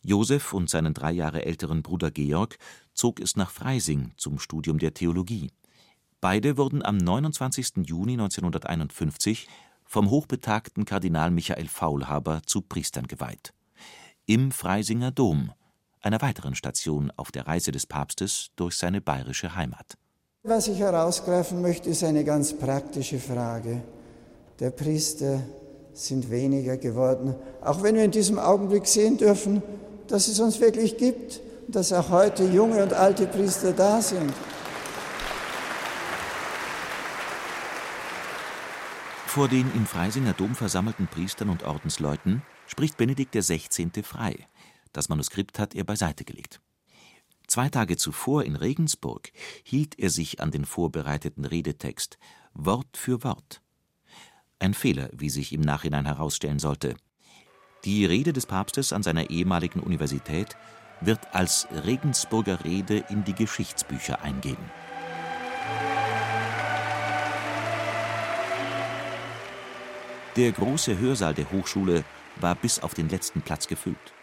Josef 0.02 0.54
und 0.54 0.70
seinen 0.70 0.94
drei 0.94 1.12
Jahre 1.12 1.46
älteren 1.46 1.84
Bruder 1.84 2.12
Georg 2.12 2.58
zog 2.94 3.20
es 3.20 3.36
nach 3.36 3.52
Freising 3.52 4.14
zum 4.18 4.40
Studium 4.40 4.80
der 4.80 4.94
Theologie. 4.94 5.52
Beide 6.30 6.58
wurden 6.58 6.84
am 6.84 6.98
29. 6.98 7.86
Juni 7.86 8.12
1951 8.12 9.48
vom 9.86 10.10
hochbetagten 10.10 10.84
Kardinal 10.84 11.32
Michael 11.32 11.70
Faulhaber 11.70 12.42
zu 12.46 12.62
Priestern 12.62 13.08
geweiht. 13.08 13.54
Im 14.26 14.52
Freisinger 14.52 15.12
Dom, 15.12 15.54
einer 16.02 16.22
weiteren 16.22 16.54
Station 16.54 17.14
auf 17.16 17.32
der 17.32 17.48
Reise 17.48 17.72
des 17.72 17.86
Papstes 17.86 18.50
durch 18.58 18.76
seine 18.76 19.00
bayerische 19.00 19.56
Heimat. 19.56 19.94
Was 20.44 20.68
ich 20.68 20.80
herausgreifen 20.80 21.62
möchte, 21.62 21.90
ist 21.92 22.04
eine 22.04 22.26
ganz 22.26 22.52
praktische 22.52 23.20
Frage. 23.20 23.82
Der 24.60 24.72
Priester 24.72 25.40
sind 25.94 26.30
weniger 26.30 26.76
geworden, 26.76 27.36
auch 27.62 27.84
wenn 27.84 27.96
wir 27.96 28.04
in 28.04 28.12
diesem 28.12 28.38
Augenblick 28.38 28.86
sehen 28.88 29.16
dürfen, 29.16 29.64
dass 30.10 30.28
es 30.28 30.42
uns 30.42 30.60
wirklich 30.60 30.98
gibt, 30.98 31.40
dass 31.70 31.94
auch 31.94 32.10
heute 32.10 32.44
junge 32.44 32.84
und 32.84 32.92
alte 32.92 33.28
Priester 33.28 33.72
da 33.72 34.02
sind. 34.02 34.34
Vor 39.38 39.48
den 39.48 39.72
im 39.76 39.86
Freisinger 39.86 40.34
Dom 40.34 40.56
versammelten 40.56 41.06
Priestern 41.06 41.50
und 41.50 41.62
Ordensleuten 41.62 42.42
spricht 42.66 42.98
Benedikt 42.98 43.34
XVI. 43.36 43.92
frei. 44.02 44.48
Das 44.94 45.10
Manuskript 45.10 45.60
hat 45.60 45.76
er 45.76 45.84
beiseite 45.84 46.26
gelegt. 46.26 46.60
Zwei 47.46 47.70
Tage 47.70 47.98
zuvor 47.98 48.46
in 48.46 48.56
Regensburg 48.56 49.32
hielt 49.64 50.00
er 50.00 50.10
sich 50.10 50.42
an 50.42 50.50
den 50.50 50.66
vorbereiteten 50.66 51.46
Redetext, 51.46 52.18
Wort 52.56 52.98
für 52.98 53.24
Wort. 53.24 53.62
Ein 54.58 54.74
Fehler, 54.74 55.12
wie 55.14 55.30
sich 55.30 55.54
im 55.54 55.62
Nachhinein 55.62 56.08
herausstellen 56.08 56.58
sollte. 56.58 56.96
Die 57.86 58.08
Rede 58.08 58.34
des 58.34 58.48
Papstes 58.48 58.92
an 58.92 59.04
seiner 59.04 59.30
ehemaligen 59.30 59.82
Universität 59.82 60.58
wird 61.00 61.36
als 61.36 61.68
Regensburger 61.86 62.66
Rede 62.66 63.06
in 63.10 63.24
die 63.24 63.36
Geschichtsbücher 63.36 64.20
eingehen. 64.24 64.58
Der 70.38 70.52
große 70.52 71.00
Hörsaal 71.00 71.34
der 71.34 71.52
Hochschule 71.52 72.04
war 72.40 72.54
bis 72.54 72.78
auf 72.78 72.94
den 72.94 73.10
letzten 73.10 73.42
Platz 73.42 73.68
gefüllt. 73.68 74.14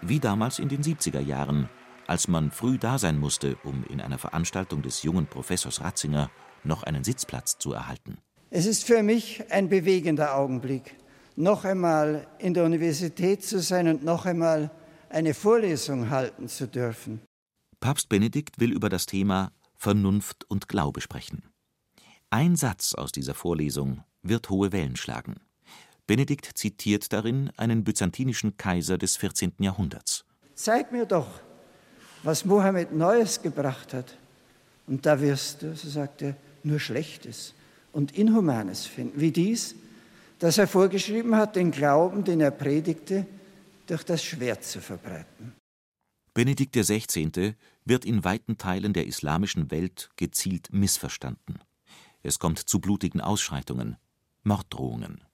Wie 0.00 0.20
damals 0.20 0.60
in 0.60 0.68
den 0.68 0.84
70er 0.84 1.18
Jahren, 1.18 1.68
als 2.06 2.28
man 2.28 2.52
früh 2.52 2.78
da 2.78 2.96
sein 2.96 3.18
musste, 3.18 3.56
um 3.64 3.82
in 3.90 4.00
einer 4.00 4.18
Veranstaltung 4.18 4.82
des 4.82 5.02
jungen 5.02 5.26
Professors 5.26 5.80
Ratzinger 5.80 6.30
noch 6.62 6.84
einen 6.84 7.02
Sitzplatz 7.02 7.58
zu 7.58 7.72
erhalten. 7.72 8.18
Es 8.50 8.66
ist 8.66 8.84
für 8.84 9.02
mich 9.02 9.50
ein 9.50 9.68
bewegender 9.68 10.36
Augenblick 10.36 10.94
noch 11.34 11.64
einmal 11.64 12.28
in 12.38 12.54
der 12.54 12.64
Universität 12.64 13.44
zu 13.44 13.58
sein 13.58 13.88
und 13.88 14.04
noch 14.04 14.26
einmal 14.26 14.70
eine 15.08 15.34
Vorlesung 15.34 16.10
halten 16.10 16.46
zu 16.46 16.68
dürfen. 16.68 17.20
Papst 17.80 18.08
Benedikt 18.08 18.60
will 18.60 18.70
über 18.70 18.88
das 18.88 19.06
Thema 19.06 19.50
Vernunft 19.74 20.48
und 20.48 20.68
Glaube 20.68 21.00
sprechen. 21.00 21.50
Ein 22.30 22.54
Satz 22.54 22.94
aus 22.94 23.10
dieser 23.10 23.34
Vorlesung 23.34 24.04
wird 24.22 24.50
hohe 24.50 24.70
Wellen 24.70 24.94
schlagen. 24.94 25.34
Benedikt 26.08 26.52
zitiert 26.54 27.12
darin 27.12 27.52
einen 27.58 27.84
byzantinischen 27.84 28.56
Kaiser 28.56 28.96
des 28.96 29.18
14. 29.18 29.52
Jahrhunderts. 29.58 30.24
Zeig 30.54 30.90
mir 30.90 31.04
doch, 31.04 31.28
was 32.22 32.46
Mohammed 32.46 32.92
Neues 32.92 33.42
gebracht 33.42 33.92
hat. 33.92 34.16
Und 34.86 35.04
da 35.04 35.20
wirst 35.20 35.60
du, 35.60 35.76
so 35.76 35.86
sagt 35.86 36.22
er, 36.22 36.34
nur 36.64 36.80
Schlechtes 36.80 37.52
und 37.92 38.16
Inhumanes 38.16 38.86
finden. 38.86 39.20
Wie 39.20 39.32
dies, 39.32 39.74
dass 40.38 40.56
er 40.56 40.66
vorgeschrieben 40.66 41.36
hat, 41.36 41.56
den 41.56 41.72
Glauben, 41.72 42.24
den 42.24 42.40
er 42.40 42.52
predigte, 42.52 43.26
durch 43.86 44.02
das 44.02 44.24
Schwert 44.24 44.64
zu 44.64 44.80
verbreiten. 44.80 45.52
Benedikt 46.32 46.74
XVI. 46.74 47.54
wird 47.84 48.06
in 48.06 48.24
weiten 48.24 48.56
Teilen 48.56 48.94
der 48.94 49.06
islamischen 49.06 49.70
Welt 49.70 50.08
gezielt 50.16 50.72
missverstanden. 50.72 51.58
Es 52.22 52.38
kommt 52.38 52.60
zu 52.60 52.80
blutigen 52.80 53.20
Ausschreitungen, 53.20 53.98
Morddrohungen. 54.42 55.27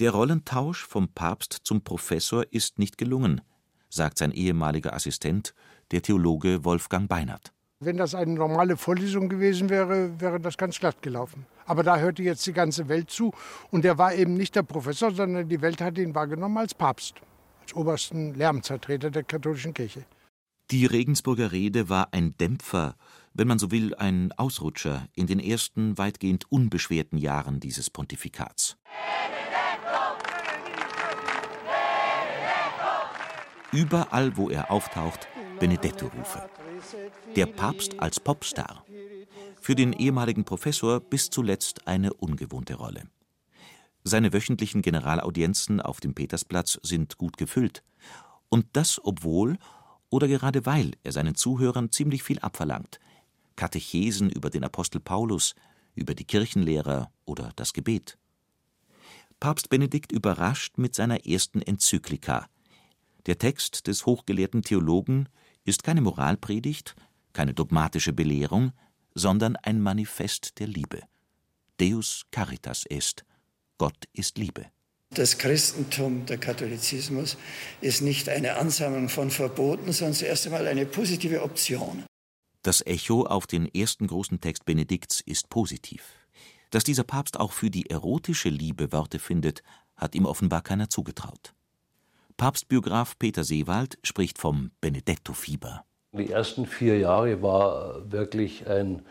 Der 0.00 0.12
Rollentausch 0.12 0.86
vom 0.86 1.08
Papst 1.08 1.62
zum 1.64 1.82
Professor 1.82 2.44
ist 2.52 2.78
nicht 2.78 2.98
gelungen, 2.98 3.40
sagt 3.88 4.18
sein 4.18 4.30
ehemaliger 4.30 4.94
Assistent, 4.94 5.54
der 5.90 6.02
Theologe 6.02 6.64
Wolfgang 6.64 7.08
Beinert. 7.08 7.52
Wenn 7.80 7.96
das 7.96 8.14
eine 8.14 8.34
normale 8.34 8.76
Vorlesung 8.76 9.28
gewesen 9.28 9.70
wäre, 9.70 10.20
wäre 10.20 10.38
das 10.38 10.56
ganz 10.56 10.78
glatt 10.78 11.02
gelaufen. 11.02 11.46
Aber 11.66 11.82
da 11.82 11.98
hörte 11.98 12.22
jetzt 12.22 12.46
die 12.46 12.52
ganze 12.52 12.88
Welt 12.88 13.10
zu. 13.10 13.32
Und 13.72 13.84
er 13.84 13.98
war 13.98 14.14
eben 14.14 14.34
nicht 14.34 14.54
der 14.54 14.62
Professor, 14.62 15.10
sondern 15.10 15.48
die 15.48 15.60
Welt 15.62 15.80
hat 15.80 15.98
ihn 15.98 16.14
wahrgenommen 16.14 16.58
als 16.58 16.74
Papst, 16.74 17.14
als 17.60 17.74
obersten 17.74 18.34
Lärmvertreter 18.34 19.10
der 19.10 19.24
katholischen 19.24 19.74
Kirche. 19.74 20.04
Die 20.70 20.86
Regensburger 20.86 21.50
Rede 21.50 21.88
war 21.88 22.12
ein 22.12 22.36
Dämpfer, 22.36 22.94
wenn 23.34 23.48
man 23.48 23.58
so 23.58 23.72
will, 23.72 23.96
ein 23.96 24.30
Ausrutscher 24.36 25.08
in 25.16 25.26
den 25.26 25.40
ersten 25.40 25.98
weitgehend 25.98 26.44
unbeschwerten 26.52 27.18
Jahren 27.18 27.58
dieses 27.58 27.90
Pontifikats. 27.90 28.76
Überall, 33.72 34.36
wo 34.36 34.48
er 34.48 34.70
auftaucht, 34.70 35.28
Benedetto-Rufe. 35.60 36.48
Der 37.36 37.46
Papst 37.46 37.98
als 38.00 38.18
Popstar. 38.18 38.84
Für 39.60 39.74
den 39.74 39.92
ehemaligen 39.92 40.44
Professor 40.44 41.00
bis 41.00 41.28
zuletzt 41.28 41.86
eine 41.86 42.14
ungewohnte 42.14 42.74
Rolle. 42.74 43.04
Seine 44.04 44.32
wöchentlichen 44.32 44.80
Generalaudienzen 44.80 45.82
auf 45.82 46.00
dem 46.00 46.14
Petersplatz 46.14 46.78
sind 46.82 47.18
gut 47.18 47.36
gefüllt. 47.36 47.82
Und 48.48 48.66
das 48.72 49.00
obwohl 49.04 49.58
oder 50.08 50.28
gerade 50.28 50.64
weil 50.64 50.92
er 51.02 51.12
seinen 51.12 51.34
Zuhörern 51.34 51.92
ziemlich 51.92 52.22
viel 52.22 52.38
abverlangt. 52.38 52.98
Katechesen 53.56 54.30
über 54.30 54.48
den 54.48 54.64
Apostel 54.64 55.00
Paulus, 55.00 55.54
über 55.94 56.14
die 56.14 56.24
Kirchenlehrer 56.24 57.12
oder 57.26 57.52
das 57.56 57.74
Gebet. 57.74 58.16
Papst 59.40 59.68
Benedikt 59.68 60.10
überrascht 60.10 60.78
mit 60.78 60.94
seiner 60.94 61.26
ersten 61.26 61.60
Enzyklika. 61.60 62.48
Der 63.26 63.38
Text 63.38 63.86
des 63.86 64.06
hochgelehrten 64.06 64.62
Theologen 64.62 65.28
ist 65.64 65.84
keine 65.84 66.00
Moralpredigt, 66.00 66.94
keine 67.32 67.54
dogmatische 67.54 68.12
Belehrung, 68.12 68.72
sondern 69.14 69.56
ein 69.56 69.80
Manifest 69.80 70.58
der 70.58 70.66
Liebe. 70.66 71.02
Deus 71.80 72.26
caritas 72.30 72.84
est, 72.88 73.24
Gott 73.76 74.08
ist 74.12 74.38
Liebe. 74.38 74.66
Das 75.10 75.38
Christentum, 75.38 76.26
der 76.26 76.38
Katholizismus, 76.38 77.38
ist 77.80 78.02
nicht 78.02 78.28
eine 78.28 78.56
Ansammlung 78.56 79.08
von 79.08 79.30
Verboten, 79.30 79.92
sondern 79.92 80.14
zuerst 80.14 80.46
einmal 80.46 80.66
eine 80.66 80.84
positive 80.84 81.42
Option. 81.42 82.04
Das 82.62 82.84
Echo 82.84 83.24
auf 83.24 83.46
den 83.46 83.72
ersten 83.72 84.06
großen 84.06 84.40
Text 84.40 84.66
Benedikts 84.66 85.20
ist 85.20 85.48
positiv. 85.48 86.02
Dass 86.70 86.84
dieser 86.84 87.04
Papst 87.04 87.40
auch 87.40 87.52
für 87.52 87.70
die 87.70 87.88
erotische 87.88 88.50
Liebe 88.50 88.92
Worte 88.92 89.18
findet, 89.18 89.62
hat 89.96 90.14
ihm 90.14 90.26
offenbar 90.26 90.62
keiner 90.62 90.90
zugetraut. 90.90 91.54
Papstbiograf 92.38 93.18
Peter 93.18 93.42
Seewald 93.42 93.98
spricht 94.04 94.38
vom 94.38 94.70
Benedetto-Fieber. 94.80 95.82
Die 96.12 96.30
ersten 96.30 96.66
vier 96.66 96.96
Jahre 96.96 97.42
war 97.42 98.00
wirklich 98.12 98.64
ein 98.68 99.02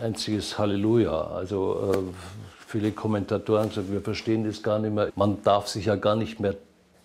einziges 0.00 0.60
Halleluja. 0.60 1.26
Also 1.26 1.92
äh, 1.92 1.98
viele 2.68 2.92
Kommentatoren 2.92 3.70
gesagt, 3.70 3.90
wir 3.90 4.00
verstehen 4.00 4.44
das 4.44 4.62
gar 4.62 4.78
nicht 4.78 4.94
mehr. 4.94 5.10
Man 5.16 5.42
darf 5.42 5.66
sich 5.66 5.86
ja 5.86 5.96
gar 5.96 6.14
nicht 6.14 6.38
mehr 6.38 6.54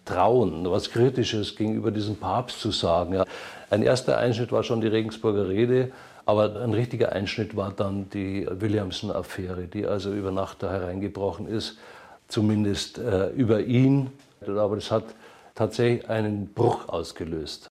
trauen, 0.05 0.69
was 0.69 0.91
Kritisches 0.91 1.55
gegenüber 1.55 1.89
diesem 1.89 2.17
Papst 2.17 2.59
zu 2.59 2.69
sagen. 2.69 3.15
Ja. 3.15 3.25
Ein 3.71 3.81
erster 3.81 4.19
Einschnitt 4.19 4.51
war 4.51 4.61
schon 4.61 4.79
die 4.79 4.87
Regensburger 4.87 5.49
Rede, 5.49 5.91
aber 6.27 6.55
ein 6.61 6.73
richtiger 6.73 7.13
Einschnitt 7.13 7.55
war 7.55 7.71
dann 7.71 8.11
die 8.11 8.47
Williamson-Affäre, 8.47 9.63
die 9.63 9.87
also 9.87 10.13
über 10.13 10.29
Nacht 10.29 10.61
da 10.61 10.69
hereingebrochen 10.69 11.47
ist, 11.47 11.79
zumindest 12.27 12.99
äh, 12.99 13.29
über 13.29 13.61
ihn. 13.61 14.11
Aber 14.45 14.75
das 14.75 14.91
hat 14.91 15.05
tatsächlich 15.53 16.09
einen 16.09 16.53
Bruch 16.53 16.89
ausgelöst. 16.89 17.67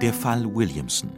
Der 0.00 0.12
Fall 0.12 0.54
Williamson. 0.54 1.10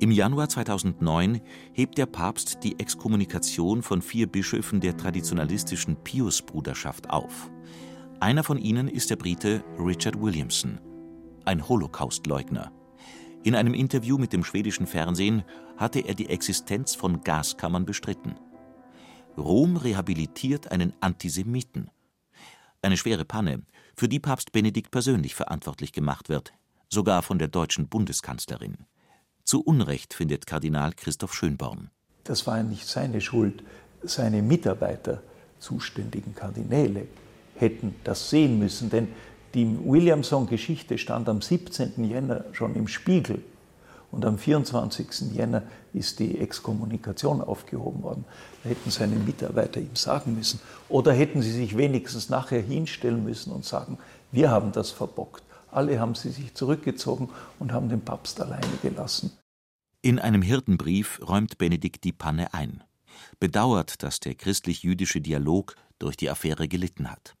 Im 0.00 0.10
Januar 0.10 0.48
2009 0.48 1.40
hebt 1.72 1.96
der 1.96 2.06
Papst 2.06 2.58
die 2.64 2.78
Exkommunikation 2.78 3.82
von 3.82 4.02
vier 4.02 4.26
Bischöfen 4.26 4.80
der 4.80 4.96
traditionalistischen 4.96 5.96
Pius-Bruderschaft 5.96 7.08
auf. 7.10 7.50
Einer 8.20 8.42
von 8.42 8.58
ihnen 8.58 8.88
ist 8.88 9.10
der 9.10 9.16
Brite 9.16 9.62
Richard 9.78 10.20
Williamson, 10.20 10.80
ein 11.44 11.66
Holocaustleugner. 11.68 12.72
In 13.44 13.54
einem 13.54 13.74
Interview 13.74 14.18
mit 14.18 14.32
dem 14.32 14.42
schwedischen 14.42 14.86
Fernsehen 14.86 15.44
hatte 15.76 16.00
er 16.00 16.14
die 16.14 16.28
Existenz 16.28 16.94
von 16.94 17.22
Gaskammern 17.22 17.84
bestritten. 17.84 18.34
Rom 19.36 19.76
rehabilitiert 19.76 20.72
einen 20.72 20.92
Antisemiten. 21.00 21.90
Eine 22.84 22.98
schwere 22.98 23.24
Panne, 23.24 23.62
für 23.96 24.10
die 24.10 24.20
Papst 24.20 24.52
Benedikt 24.52 24.90
persönlich 24.90 25.34
verantwortlich 25.34 25.92
gemacht 25.92 26.28
wird, 26.28 26.52
sogar 26.90 27.22
von 27.22 27.38
der 27.38 27.48
deutschen 27.48 27.88
Bundeskanzlerin. 27.88 28.76
Zu 29.42 29.62
Unrecht 29.62 30.12
findet 30.12 30.46
Kardinal 30.46 30.92
Christoph 30.92 31.32
Schönborn. 31.32 31.88
Das 32.24 32.46
war 32.46 32.62
nicht 32.62 32.86
seine 32.86 33.22
Schuld. 33.22 33.62
Seine 34.02 34.42
Mitarbeiter, 34.42 35.22
zuständigen 35.60 36.34
Kardinäle, 36.34 37.06
hätten 37.54 37.94
das 38.04 38.28
sehen 38.28 38.58
müssen, 38.58 38.90
denn 38.90 39.08
die 39.54 39.78
Williamson-Geschichte 39.82 40.98
stand 40.98 41.26
am 41.30 41.40
17. 41.40 42.04
Jänner 42.04 42.44
schon 42.52 42.76
im 42.76 42.86
Spiegel. 42.86 43.42
Und 44.10 44.26
am 44.26 44.36
24. 44.36 45.32
Jänner 45.32 45.62
ist 45.94 46.18
die 46.18 46.38
Exkommunikation 46.38 47.40
aufgehoben 47.40 48.02
worden. 48.02 48.24
Da 48.62 48.70
hätten 48.70 48.90
seine 48.90 49.16
Mitarbeiter 49.16 49.80
ihm 49.80 49.94
sagen 49.94 50.34
müssen. 50.34 50.60
Oder 50.88 51.12
hätten 51.12 51.42
sie 51.42 51.52
sich 51.52 51.76
wenigstens 51.76 52.28
nachher 52.28 52.60
hinstellen 52.60 53.24
müssen 53.24 53.52
und 53.52 53.64
sagen, 53.64 53.98
wir 54.32 54.50
haben 54.50 54.72
das 54.72 54.90
verbockt. 54.90 55.42
Alle 55.70 55.98
haben 55.98 56.14
sie 56.14 56.30
sich 56.30 56.54
zurückgezogen 56.54 57.28
und 57.58 57.72
haben 57.72 57.88
den 57.88 58.00
Papst 58.00 58.40
alleine 58.40 58.66
gelassen. 58.82 59.32
In 60.02 60.18
einem 60.18 60.42
Hirtenbrief 60.42 61.20
räumt 61.26 61.58
Benedikt 61.58 62.04
die 62.04 62.12
Panne 62.12 62.52
ein, 62.52 62.84
bedauert, 63.40 64.02
dass 64.02 64.20
der 64.20 64.34
christlich-jüdische 64.34 65.20
Dialog 65.20 65.76
durch 65.98 66.16
die 66.16 66.28
Affäre 66.28 66.68
gelitten 66.68 67.10
hat. 67.10 67.34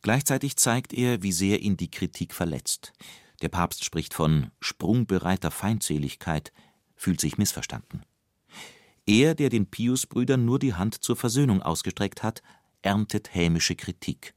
Gleichzeitig 0.00 0.56
zeigt 0.56 0.92
er, 0.92 1.22
wie 1.22 1.32
sehr 1.32 1.60
ihn 1.60 1.76
die 1.76 1.90
Kritik 1.90 2.34
verletzt. 2.34 2.92
Der 3.42 3.48
Papst 3.48 3.84
spricht 3.84 4.14
von 4.14 4.50
sprungbereiter 4.60 5.50
Feindseligkeit, 5.50 6.52
fühlt 7.02 7.20
sich 7.20 7.36
missverstanden. 7.36 8.02
Er, 9.06 9.34
der 9.34 9.48
den 9.48 9.66
Pius-Brüdern 9.66 10.44
nur 10.44 10.58
die 10.58 10.74
Hand 10.74 11.02
zur 11.02 11.16
Versöhnung 11.16 11.60
ausgestreckt 11.60 12.22
hat, 12.22 12.42
erntet 12.82 13.34
hämische 13.34 13.74
Kritik, 13.74 14.34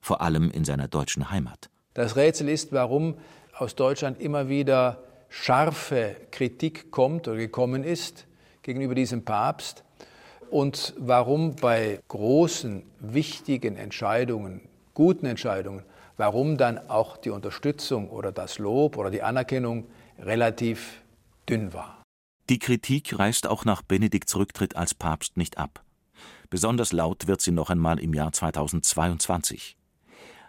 vor 0.00 0.20
allem 0.20 0.50
in 0.50 0.64
seiner 0.64 0.88
deutschen 0.88 1.30
Heimat. 1.30 1.70
Das 1.94 2.16
Rätsel 2.16 2.48
ist, 2.48 2.72
warum 2.72 3.16
aus 3.56 3.76
Deutschland 3.76 4.20
immer 4.20 4.48
wieder 4.48 5.02
scharfe 5.28 6.16
Kritik 6.30 6.90
kommt 6.90 7.28
oder 7.28 7.36
gekommen 7.36 7.84
ist 7.84 8.26
gegenüber 8.62 8.94
diesem 8.94 9.24
Papst 9.24 9.84
und 10.50 10.94
warum 10.98 11.54
bei 11.56 12.00
großen, 12.08 12.82
wichtigen 13.00 13.76
Entscheidungen 13.76 14.68
guten 14.98 15.26
Entscheidungen, 15.26 15.84
warum 16.16 16.58
dann 16.58 16.90
auch 16.90 17.16
die 17.18 17.30
Unterstützung 17.30 18.10
oder 18.10 18.32
das 18.32 18.58
Lob 18.58 18.96
oder 18.96 19.12
die 19.12 19.22
Anerkennung 19.22 19.86
relativ 20.18 21.02
dünn 21.48 21.72
war. 21.72 21.97
Die 22.48 22.58
Kritik 22.58 23.18
reißt 23.18 23.46
auch 23.46 23.66
nach 23.66 23.82
Benedikts 23.82 24.34
Rücktritt 24.34 24.74
als 24.74 24.94
Papst 24.94 25.36
nicht 25.36 25.58
ab. 25.58 25.84
Besonders 26.48 26.92
laut 26.92 27.26
wird 27.26 27.42
sie 27.42 27.50
noch 27.50 27.68
einmal 27.68 27.98
im 27.98 28.14
Jahr 28.14 28.32
2022. 28.32 29.76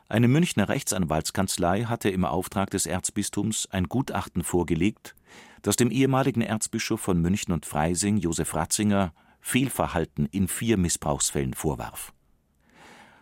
Eine 0.07 0.29
Münchner 0.29 0.69
Rechtsanwaltskanzlei 0.69 1.83
hatte 1.83 2.09
im 2.09 2.23
Auftrag 2.23 2.69
des 2.69 2.85
Erzbistums 2.85 3.67
ein 3.69 3.89
Gutachten 3.89 4.43
vorgelegt, 4.43 5.13
das 5.61 5.75
dem 5.75 5.91
ehemaligen 5.91 6.41
Erzbischof 6.41 7.01
von 7.01 7.21
München 7.21 7.53
und 7.53 7.65
Freising, 7.65 8.15
Josef 8.17 8.55
Ratzinger, 8.55 9.13
Fehlverhalten 9.41 10.25
in 10.25 10.47
vier 10.47 10.77
Missbrauchsfällen 10.77 11.53
vorwarf. 11.53 12.13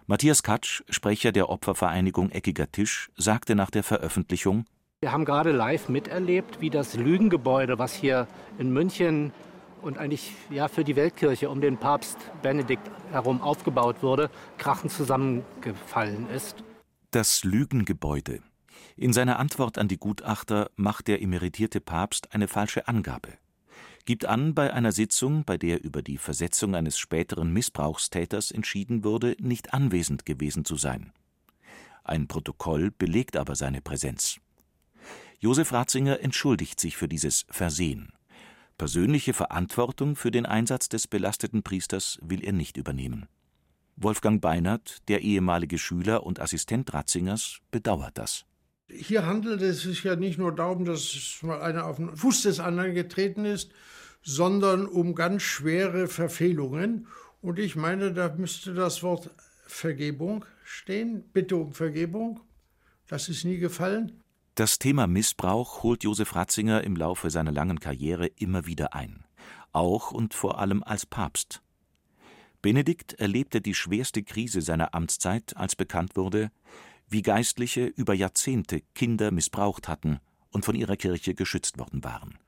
Matthias 0.05 0.43
Katsch, 0.43 0.83
Sprecher 0.87 1.31
der 1.31 1.49
Opfervereinigung 1.49 2.29
Eckiger 2.29 2.71
Tisch, 2.71 3.09
sagte 3.17 3.55
nach 3.55 3.71
der 3.71 3.83
Veröffentlichung 3.83 4.65
Wir 5.01 5.11
haben 5.11 5.25
gerade 5.25 5.51
live 5.51 5.89
miterlebt, 5.89 6.59
wie 6.59 6.71
das 6.71 6.95
Lügengebäude, 6.95 7.77
was 7.77 7.93
hier 7.93 8.27
in 8.57 8.71
München 8.71 9.31
und 9.83 9.99
eigentlich 9.99 10.33
ja, 10.49 10.67
für 10.67 10.83
die 10.83 10.95
Weltkirche 10.95 11.49
um 11.49 11.61
den 11.61 11.77
Papst 11.77 12.17
Benedikt 12.41 12.89
herum 13.11 13.41
aufgebaut 13.41 14.01
wurde, 14.01 14.31
krachend 14.57 14.91
zusammengefallen 14.91 16.27
ist. 16.31 16.63
Das 17.11 17.43
Lügengebäude. 17.43 18.39
In 18.95 19.13
seiner 19.13 19.37
Antwort 19.37 19.77
an 19.77 19.87
die 19.87 19.99
Gutachter 19.99 20.71
macht 20.75 21.07
der 21.07 21.21
emeritierte 21.21 21.79
Papst 21.79 22.33
eine 22.33 22.47
falsche 22.47 22.87
Angabe 22.87 23.37
gibt 24.07 24.25
an, 24.25 24.55
bei 24.55 24.73
einer 24.73 24.93
Sitzung, 24.93 25.43
bei 25.43 25.57
der 25.57 25.83
über 25.83 26.01
die 26.01 26.17
Versetzung 26.17 26.75
eines 26.75 26.97
späteren 26.97 27.51
Missbrauchstäters 27.51 28.51
entschieden 28.51 29.03
wurde, 29.03 29.35
nicht 29.37 29.73
anwesend 29.73 30.25
gewesen 30.25 30.63
zu 30.63 30.77
sein. 30.77 31.11
Ein 32.05 32.27
Protokoll 32.27 32.89
belegt 32.89 33.35
aber 33.35 33.55
seine 33.55 33.81
Präsenz. 33.81 34.39
Josef 35.39 35.71
Ratzinger 35.71 36.19
entschuldigt 36.21 36.79
sich 36.79 36.97
für 36.97 37.07
dieses 37.07 37.45
Versehen. 37.51 38.11
Persönliche 38.79 39.33
Verantwortung 39.33 40.15
für 40.15 40.31
den 40.31 40.47
Einsatz 40.47 40.89
des 40.89 41.07
belasteten 41.07 41.61
Priesters 41.61 42.17
will 42.23 42.43
er 42.43 42.53
nicht 42.53 42.75
übernehmen. 42.75 43.27
Wolfgang 43.95 44.41
Beinert, 44.41 44.97
der 45.07 45.21
ehemalige 45.21 45.77
Schüler 45.77 46.23
und 46.23 46.39
Assistent 46.39 46.91
Ratzingers, 46.91 47.59
bedauert 47.69 48.17
das. 48.17 48.45
Hier 48.89 49.27
handelt 49.27 49.61
es 49.61 49.81
sich 49.81 50.03
ja 50.03 50.15
nicht 50.15 50.39
nur 50.39 50.55
darum, 50.55 50.85
dass 50.85 51.39
mal 51.43 51.61
einer 51.61 51.85
auf 51.85 51.97
den 51.97 52.15
Fuß 52.15 52.43
des 52.43 52.59
anderen 52.59 52.95
getreten 52.95 53.45
ist, 53.45 53.71
sondern 54.23 54.87
um 54.87 55.13
ganz 55.13 55.43
schwere 55.43 56.07
Verfehlungen. 56.07 57.07
Und 57.41 57.59
ich 57.59 57.75
meine, 57.75 58.11
da 58.11 58.33
müsste 58.35 58.73
das 58.73 59.03
Wort 59.03 59.29
Vergebung 59.67 60.45
stehen. 60.63 61.23
Bitte 61.31 61.57
um 61.57 61.73
Vergebung. 61.73 62.39
Das 63.07 63.29
ist 63.29 63.45
nie 63.45 63.57
gefallen. 63.57 64.23
Das 64.57 64.79
Thema 64.79 65.05
Missbrauch 65.05 65.83
holt 65.83 66.03
Josef 66.03 66.33
Ratzinger 66.33 66.83
im 66.83 66.95
Laufe 66.95 67.29
seiner 67.29 67.51
langen 67.51 67.79
Karriere 67.79 68.25
immer 68.25 68.65
wieder 68.65 68.95
ein. 68.95 69.23
Auch 69.71 70.11
und 70.11 70.33
vor 70.33 70.57
allem 70.57 70.81
als 70.81 71.05
Papst. 71.05 71.61
Benedikt 72.63 73.13
erlebte 73.13 73.61
die 73.61 73.75
schwerste 73.75 74.23
Krise 74.23 74.63
seiner 74.63 74.95
Amtszeit, 74.95 75.55
als 75.55 75.75
bekannt 75.75 76.15
wurde, 76.15 76.49
wie 77.07 77.21
Geistliche 77.21 77.85
über 77.85 78.15
Jahrzehnte 78.15 78.81
Kinder 78.95 79.29
missbraucht 79.29 79.87
hatten 79.87 80.21
und 80.49 80.65
von 80.65 80.73
ihrer 80.73 80.97
Kirche 80.97 81.35
geschützt 81.35 81.77
worden 81.77 82.03
waren. 82.03 82.39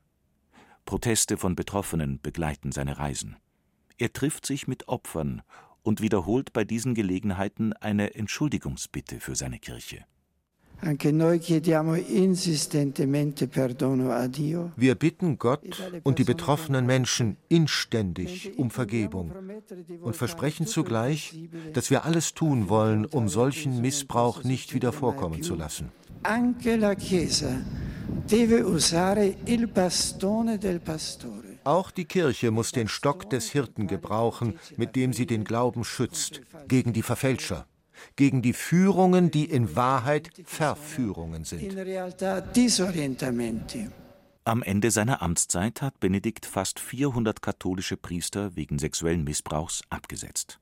Proteste 0.86 1.36
von 1.36 1.54
Betroffenen 1.54 2.20
begleiten 2.20 2.72
seine 2.72 2.98
Reisen. 2.98 3.36
Er 3.98 4.12
trifft 4.12 4.46
sich 4.46 4.66
mit 4.66 4.88
Opfern 4.88 5.42
und 5.84 6.00
wiederholt 6.00 6.52
bei 6.52 6.64
diesen 6.64 6.96
Gelegenheiten 6.96 7.72
eine 7.72 8.16
Entschuldigungsbitte 8.16 9.20
für 9.20 9.36
seine 9.36 9.60
Kirche. 9.60 10.04
Wir 14.76 14.94
bitten 14.94 15.38
Gott 15.38 15.82
und 16.02 16.18
die 16.18 16.24
betroffenen 16.24 16.86
Menschen 16.86 17.36
inständig 17.48 18.58
um 18.58 18.70
Vergebung 18.70 19.32
und 20.00 20.16
versprechen 20.16 20.66
zugleich, 20.66 21.38
dass 21.74 21.90
wir 21.90 22.04
alles 22.04 22.34
tun 22.34 22.68
wollen, 22.68 23.04
um 23.04 23.28
solchen 23.28 23.80
Missbrauch 23.80 24.42
nicht 24.44 24.74
wieder 24.74 24.92
vorkommen 24.92 25.42
zu 25.42 25.54
lassen. 25.54 25.92
Auch 31.64 31.90
die 31.90 32.04
Kirche 32.06 32.50
muss 32.50 32.72
den 32.72 32.88
Stock 32.88 33.30
des 33.30 33.50
Hirten 33.50 33.86
gebrauchen, 33.86 34.58
mit 34.76 34.96
dem 34.96 35.12
sie 35.12 35.26
den 35.26 35.44
Glauben 35.44 35.84
schützt, 35.84 36.40
gegen 36.68 36.92
die 36.94 37.02
Verfälscher 37.02 37.66
gegen 38.16 38.42
die 38.42 38.52
Führungen, 38.52 39.30
die 39.30 39.44
in 39.44 39.76
Wahrheit 39.76 40.30
Verführungen 40.44 41.44
sind. 41.44 41.62
Am 44.44 44.62
Ende 44.62 44.90
seiner 44.90 45.22
Amtszeit 45.22 45.82
hat 45.82 46.00
Benedikt 46.00 46.46
fast 46.46 46.80
400 46.80 47.42
katholische 47.42 47.96
Priester 47.96 48.56
wegen 48.56 48.78
sexuellen 48.78 49.22
Missbrauchs 49.22 49.82
abgesetzt. 49.90 50.58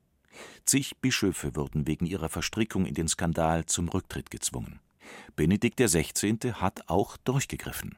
Zig 0.65 0.97
Bischöfe 1.01 1.55
wurden 1.55 1.87
wegen 1.87 2.05
ihrer 2.05 2.29
Verstrickung 2.29 2.85
in 2.85 2.93
den 2.93 3.07
Skandal 3.07 3.65
zum 3.65 3.89
Rücktritt 3.89 4.29
gezwungen. 4.29 4.79
Benedikt 5.35 5.79
XVI. 5.79 6.53
hat 6.53 6.87
auch 6.87 7.17
durchgegriffen. 7.17 7.97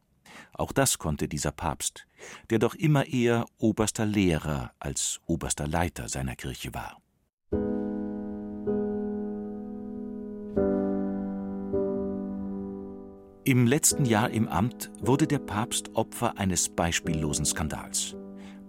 Auch 0.53 0.71
das 0.71 0.97
konnte 0.97 1.27
dieser 1.27 1.51
Papst, 1.51 2.07
der 2.49 2.59
doch 2.59 2.75
immer 2.75 3.07
eher 3.07 3.45
oberster 3.57 4.05
Lehrer 4.05 4.71
als 4.79 5.19
oberster 5.25 5.67
Leiter 5.67 6.07
seiner 6.07 6.35
Kirche 6.35 6.73
war. 6.73 7.01
Im 13.43 13.65
letzten 13.65 14.05
Jahr 14.05 14.29
im 14.29 14.47
Amt 14.47 14.91
wurde 14.99 15.25
der 15.25 15.39
Papst 15.39 15.95
Opfer 15.95 16.37
eines 16.37 16.69
beispiellosen 16.69 17.43
Skandals. 17.43 18.15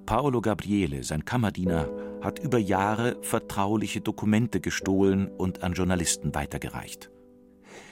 Paolo 0.06 0.40
Gabriele, 0.40 1.04
sein 1.04 1.26
Kammerdiener, 1.26 1.90
hat 2.22 2.38
über 2.38 2.56
Jahre 2.56 3.18
vertrauliche 3.20 4.00
Dokumente 4.00 4.60
gestohlen 4.60 5.28
und 5.28 5.62
an 5.62 5.74
Journalisten 5.74 6.34
weitergereicht. 6.34 7.10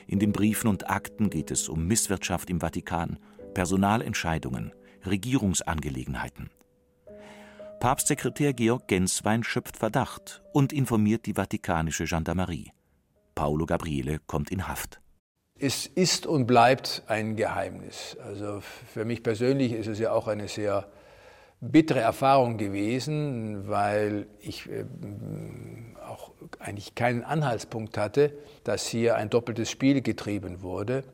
In 0.07 0.21
den 0.21 0.33
Briefen 0.33 0.69
und 0.69 0.89
Akten 0.89 1.29
geht 1.29 1.51
es 1.51 1.69
um 1.69 1.87
Misswirtschaft 1.87 2.49
im 2.49 2.61
Vatikan, 2.61 3.19
Personalentscheidungen, 3.53 4.73
Regierungsangelegenheiten. 5.05 6.49
Papstsekretär 7.79 8.55
Georg 8.55 8.89
Genswein 8.89 9.45
schöpft 9.45 9.77
Verdacht 9.77 10.43
und 10.55 10.73
informiert 10.73 11.27
die 11.27 11.35
vatikanische 11.35 12.05
Gendarmerie. 12.05 12.73
Paolo 13.35 13.67
Gabriele 13.67 14.19
kommt 14.27 14.51
in 14.51 14.67
Haft. 14.67 15.00
Es 15.63 15.87
ist 15.87 16.27
und 16.27 16.47
bleibt 16.47 17.03
ein 17.07 17.37
Geheimnis. 17.37 18.17
Also 18.25 18.61
für 18.61 19.05
mich 19.05 19.23
persönlich 19.23 19.73
ist 19.73 19.89
es 19.89 19.99
ja 19.99 20.11
auch 20.13 20.27
eine 20.27 20.49
sehr 20.49 20.87
bittere 21.61 22.01
Erfahrung 22.01 22.57
gewesen, 22.57 23.69
weil 23.69 24.27
ich 24.41 24.71
äh, 24.71 24.87
auch 26.09 26.31
eigentlich 26.59 26.95
keinen 26.95 27.23
Anhaltspunkt 27.23 27.99
hatte, 27.99 28.33
dass 28.65 28.87
hier 28.87 29.17
ein 29.17 29.29
doppeltes 29.29 29.71
Spiel 29.71 30.01
getrieben 30.01 30.63
wurde. 30.63 31.05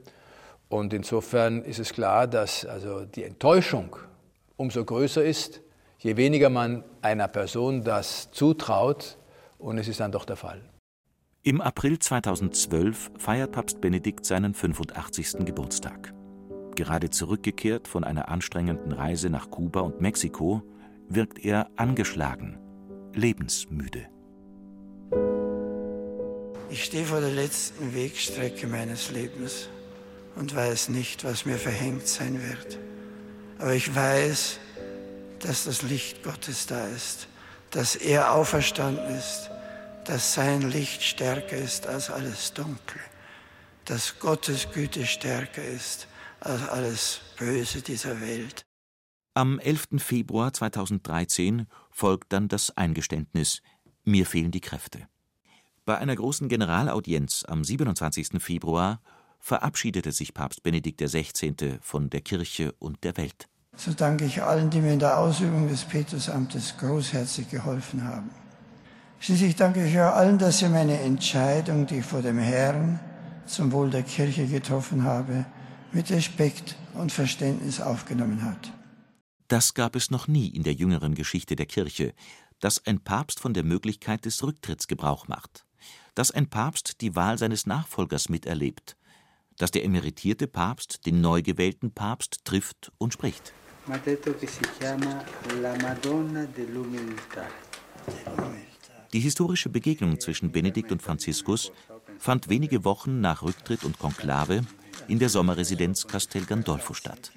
Und 0.69 0.93
insofern 0.93 1.63
ist 1.63 1.81
es 1.81 1.93
klar, 1.93 2.29
dass 2.29 2.65
also 2.65 3.05
die 3.05 3.25
Enttäuschung 3.25 3.97
umso 4.57 4.85
größer 4.85 5.25
ist, 5.25 5.61
je 5.99 6.17
weniger 6.17 6.51
man 6.51 6.85
einer 7.03 7.27
Person 7.27 7.83
das 7.83 8.31
zutraut, 8.31 9.19
und 9.59 9.79
es 9.79 9.89
ist 9.89 10.01
dann 10.01 10.13
doch 10.13 10.27
der 10.27 10.37
Fall. 10.37 10.61
Im 11.47 11.61
April 11.61 11.97
2012 12.01 13.13
feiert 13.19 13.53
Papst 13.53 13.81
Benedikt 13.81 14.27
seinen 14.27 14.53
85. 14.53 15.47
Geburtstag. 15.47 16.13
Gerade 16.75 17.11
zurückgekehrt 17.11 17.87
von 17.87 18.03
einer 18.03 18.31
anstrengenden 18.31 18.91
Reise 18.91 19.31
nach 19.31 19.49
Kuba 19.49 19.83
und 19.83 20.01
Mexiko, 20.01 20.65
wirkt 21.09 21.45
er 21.45 21.71
angeschlagen, 21.77 22.59
lebensmüde. 23.15 24.09
Ich 26.69 26.83
stehe 26.83 27.05
vor 27.05 27.21
der 27.21 27.31
letzten 27.31 27.95
Wegstrecke 27.95 28.67
meines 28.67 29.13
Lebens 29.13 29.69
und 30.35 30.53
weiß 30.53 30.89
nicht, 30.89 31.23
was 31.23 31.47
mir 31.47 31.59
verhängt 31.59 32.09
sein 32.09 32.41
wird. 32.43 32.81
Aber 33.61 33.73
ich 33.73 33.95
weiß, 33.95 34.59
dass 35.39 35.63
das 35.63 35.83
Licht 35.83 36.25
Gottes 36.25 36.67
da 36.67 36.89
ist, 36.89 37.29
dass 37.71 37.95
er 37.95 38.35
auferstanden 38.35 39.07
ist, 39.15 39.53
dass 40.07 40.35
sein 40.35 40.63
Licht 40.63 41.03
stärker 41.03 41.57
ist 41.57 41.87
als 41.87 42.11
alles 42.11 42.53
Dunkle, 42.53 43.01
dass 43.85 44.19
Gottes 44.19 44.69
Güte 44.73 45.05
stärker 45.07 45.65
ist 45.65 46.09
als 46.41 46.69
alles 46.69 47.21
Böse 47.39 47.83
dieser 47.83 48.21
Welt. 48.21 48.65
Am 49.35 49.59
11. 49.59 49.89
Februar 49.99 50.53
2013 50.53 51.67
folgt 51.91 52.33
dann 52.33 52.49
das 52.49 52.77
Eingeständnis, 52.77 53.63
mir 54.05 54.27
fehlen 54.27 54.51
die 54.51 54.61
Kräfte. 54.61 55.09
Bei 55.85 55.99
einer 55.99 56.17
großen 56.17 56.49
Generalaudienz 56.49 57.45
am 57.47 57.63
27. 57.63 58.41
Februar 58.43 59.01
verabschiedete 59.41 60.13
sich 60.13 60.35
Papst 60.35 60.63
Benedikt 60.63 61.01
XVI. 61.01 61.79
von 61.81 62.11
der 62.11 62.21
Kirche 62.21 62.73
und 62.79 63.05
der 63.05 63.17
Welt. 63.17 63.49
So 63.77 63.93
danke 63.93 64.25
ich 64.25 64.43
allen, 64.43 64.71
die 64.71 64.81
mir 64.81 64.95
in 64.95 64.99
der 64.99 65.19
Ausübung 65.19 65.69
des 65.69 65.85
Petusamtes 65.85 66.77
großherzig 66.79 67.51
geholfen 67.51 68.05
haben. 68.05 68.31
Schließlich 69.19 69.57
danke 69.57 69.87
ich 69.87 69.99
auch 69.99 70.15
allen, 70.15 70.39
dass 70.39 70.59
sie 70.59 70.69
meine 70.69 71.01
Entscheidung, 71.01 71.87
die 71.87 71.99
ich 71.99 72.05
vor 72.05 72.23
dem 72.23 72.39
Herrn 72.39 73.01
zum 73.47 73.73
Wohl 73.73 73.91
der 73.91 74.03
Kirche 74.03 74.47
getroffen 74.47 75.05
habe, 75.05 75.47
mit 75.93 76.11
Respekt 76.11 76.77
und 76.95 77.13
Verständnis 77.13 77.81
aufgenommen 77.81 78.45
hat. 78.45 78.73
Das 79.49 79.75
gab 79.75 79.97
es 79.97 80.11
noch 80.11 80.29
nie 80.29 80.49
in 80.49 80.65
der 80.65 80.75
jüngeren 80.75 81.15
Geschichte 81.15 81.57
der 81.57 81.67
Kirche, 81.67 82.13
dass 82.61 82.85
ein 82.87 83.01
Papst 83.01 83.41
von 83.41 83.55
der 83.55 83.63
Möglichkeit 83.63 84.25
des 84.25 84.43
Rücktritts 84.43 84.89
Gebrauch 84.89 85.29
macht 85.29 85.67
dass 86.17 86.31
ein 86.31 86.49
Papst 86.49 87.03
die 87.03 87.15
Wahl 87.15 87.39
seines 87.39 87.67
Nachfolgers 87.67 88.29
miterlebt, 88.29 88.97
dass 89.59 89.71
der 89.71 89.85
emeritierte 89.85 90.49
Papst 90.49 91.07
den 91.07 91.21
neu 91.21 91.43
gewählten 91.43 91.93
Papst 91.93 92.41
trifft 92.45 92.91
und 92.99 93.13
spricht. 93.13 93.53
Die 99.17 99.21
historische 99.21 99.71
Begegnung 99.71 100.21
zwischen 100.21 100.53
Benedikt 100.53 100.93
und 100.93 101.01
Franziskus 101.01 101.73
fand 102.19 102.51
wenige 102.51 102.85
Wochen 102.85 103.23
nach 103.23 103.41
Rücktritt 103.41 103.83
und 103.83 103.99
Konklave 103.99 104.61
in 105.09 105.19
der 105.19 105.31
Sommerresidenz 105.31 106.07
Castel 106.07 106.45
Gandolfo 106.45 106.93
statt. 106.93 107.33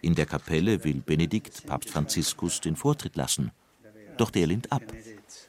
In 0.00 0.14
der 0.14 0.24
Kapelle 0.24 0.84
will 0.84 1.02
Benedikt 1.04 1.66
Papst 1.66 1.90
Franziskus 1.90 2.62
den 2.62 2.76
Vortritt 2.76 3.14
lassen, 3.14 3.50
doch 4.16 4.30
der 4.30 4.46
lehnt 4.46 4.72
ab. 4.72 4.84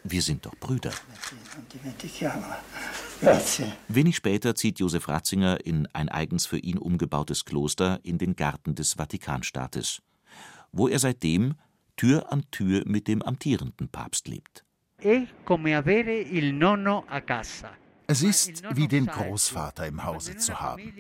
Wir 0.04 0.22
sind 0.22 0.46
doch 0.46 0.56
Brüder. 0.58 0.92
Wenig 3.88 4.18
später 4.18 4.54
zieht 4.54 4.80
Josef 4.80 5.08
Ratzinger 5.08 5.66
in 5.66 5.88
ein 5.94 6.10
eigens 6.10 6.46
für 6.46 6.58
ihn 6.58 6.78
umgebautes 6.78 7.46
Kloster 7.46 8.02
in 8.04 8.18
den 8.18 8.36
Garten 8.36 8.76
des 8.76 8.96
Vatikanstaates, 8.96 10.02
wo 10.74 10.90
er 10.90 11.00
seitdem 11.00 11.54
Tür 11.96 12.34
an 12.34 12.44
Tür 12.52 12.84
mit 12.86 13.08
dem 13.08 13.22
amtierenden 13.22 13.88
Papst 13.88 14.28
lebt. 14.28 14.67
Es 18.08 18.24
ist 18.24 18.64
wie 18.76 18.88
den 18.88 19.06
Großvater 19.06 19.86
im 19.86 20.04
Hause 20.04 20.38
zu 20.38 20.60
haben. 20.60 20.92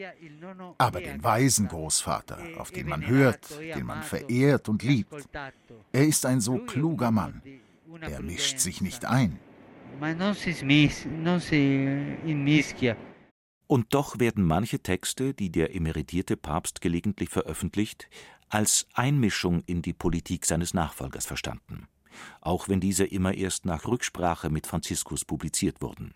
Aber 0.77 1.01
den 1.01 1.23
weisen 1.23 1.67
Großvater, 1.67 2.37
auf 2.57 2.69
den 2.69 2.87
man 2.87 3.07
hört, 3.07 3.59
den 3.59 3.85
man 3.85 4.03
verehrt 4.03 4.69
und 4.69 4.83
liebt. 4.83 5.27
Er 5.91 6.05
ist 6.05 6.27
ein 6.27 6.41
so 6.41 6.59
kluger 6.59 7.09
Mann. 7.09 7.41
Er 8.01 8.21
mischt 8.21 8.59
sich 8.59 8.81
nicht 8.81 9.03
ein. 9.05 9.39
Und 13.65 13.93
doch 13.95 14.19
werden 14.19 14.45
manche 14.45 14.79
Texte, 14.79 15.33
die 15.33 15.49
der 15.49 15.75
emeritierte 15.75 16.37
Papst 16.37 16.81
gelegentlich 16.81 17.29
veröffentlicht, 17.29 18.09
als 18.49 18.87
Einmischung 18.93 19.63
in 19.65 19.81
die 19.81 19.93
Politik 19.93 20.45
seines 20.45 20.73
Nachfolgers 20.73 21.25
verstanden, 21.25 21.87
auch 22.41 22.69
wenn 22.69 22.79
diese 22.79 23.05
immer 23.05 23.33
erst 23.33 23.65
nach 23.65 23.85
Rücksprache 23.85 24.49
mit 24.49 24.67
Franziskus 24.67 25.25
publiziert 25.25 25.81
wurden. 25.81 26.13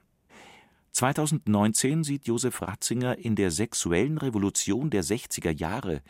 2019 0.93 2.03
sieht 2.03 2.27
Josef 2.27 2.61
Ratzinger 2.61 3.17
in 3.17 3.35
der 3.35 3.51
sexuellen 3.51 4.17
Revolution 4.17 4.89
der 4.89 5.03
60er 5.03 5.51
Jahre 5.51 6.01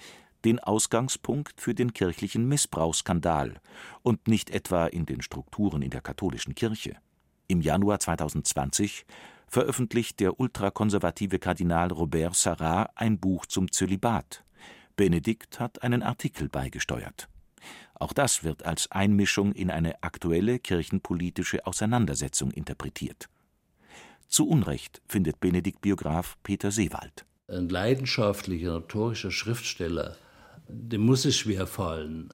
den 0.44 0.60
Ausgangspunkt 0.60 1.62
für 1.62 1.76
den 1.76 1.94
kirchlichen 1.94 2.48
Missbrauchsskandal 2.48 3.62
und 4.02 4.28
nicht 4.28 4.50
etwa 4.50 4.88
in 4.88 5.06
den 5.06 5.22
Strukturen 5.22 5.82
in 5.82 5.92
der 5.92 6.02
katholischen 6.02 6.56
Kirche. 6.56 6.96
Im 7.48 7.62
Januar 7.62 8.00
2020 8.00 9.06
veröffentlicht 9.48 10.20
der 10.20 10.40
ultrakonservative 10.40 11.38
Kardinal 11.38 11.92
Robert 11.92 12.36
Sarrat 12.36 12.90
ein 12.96 13.20
Buch 13.20 13.46
zum 13.46 13.72
Zölibat. 13.72 14.44
Benedikt 14.96 15.60
hat 15.60 15.84
einen 15.84 16.04
Artikel 16.04 16.50
beigesteuert. 16.50 17.28
Auch 18.02 18.14
das 18.14 18.44
wird 18.44 18.66
als 18.66 18.92
Einmischung 18.92 19.54
in 19.54 19.70
eine 19.70 20.02
aktuelle 20.02 20.58
kirchenpolitische 20.58 21.68
Auseinandersetzung 21.68 22.50
interpretiert. 22.50 23.30
Zu 24.28 24.48
Unrecht 24.48 25.02
findet 25.08 25.40
Benedikt-Biograf 25.40 26.36
Peter 26.42 26.72
Seewald. 26.72 27.26
Ein 27.48 27.70
leidenschaftlicher, 27.70 28.72
notorischer 28.72 29.30
Schriftsteller 29.30 30.18
dem 30.68 31.02
muss 31.02 31.26
es 31.26 31.38
schwer 31.38 31.68
fallen, 31.68 32.30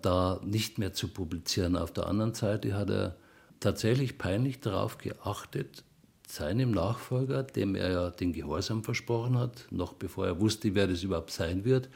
da 0.00 0.40
nicht 0.44 0.78
mehr 0.78 0.92
zu 0.92 1.08
publizieren. 1.08 1.76
Auf 1.76 1.92
der 1.92 2.06
anderen 2.06 2.34
Seite 2.34 2.74
hat 2.74 2.90
er 2.90 3.16
tatsächlich 3.60 4.18
peinlich 4.18 4.60
darauf 4.60 4.98
geachtet, 4.98 5.84
seinem 6.26 6.70
Nachfolger, 6.70 7.42
dem 7.42 7.74
er 7.74 7.90
ja 7.90 8.10
den 8.10 8.32
Gehorsam 8.32 8.84
versprochen 8.84 9.38
hat, 9.38 9.66
noch 9.70 9.94
bevor 9.94 10.26
er 10.26 10.40
wusste, 10.40 10.74
wer 10.74 10.86
das 10.86 11.02
überhaupt 11.02 11.30
sein 11.30 11.64
wird, 11.64 11.88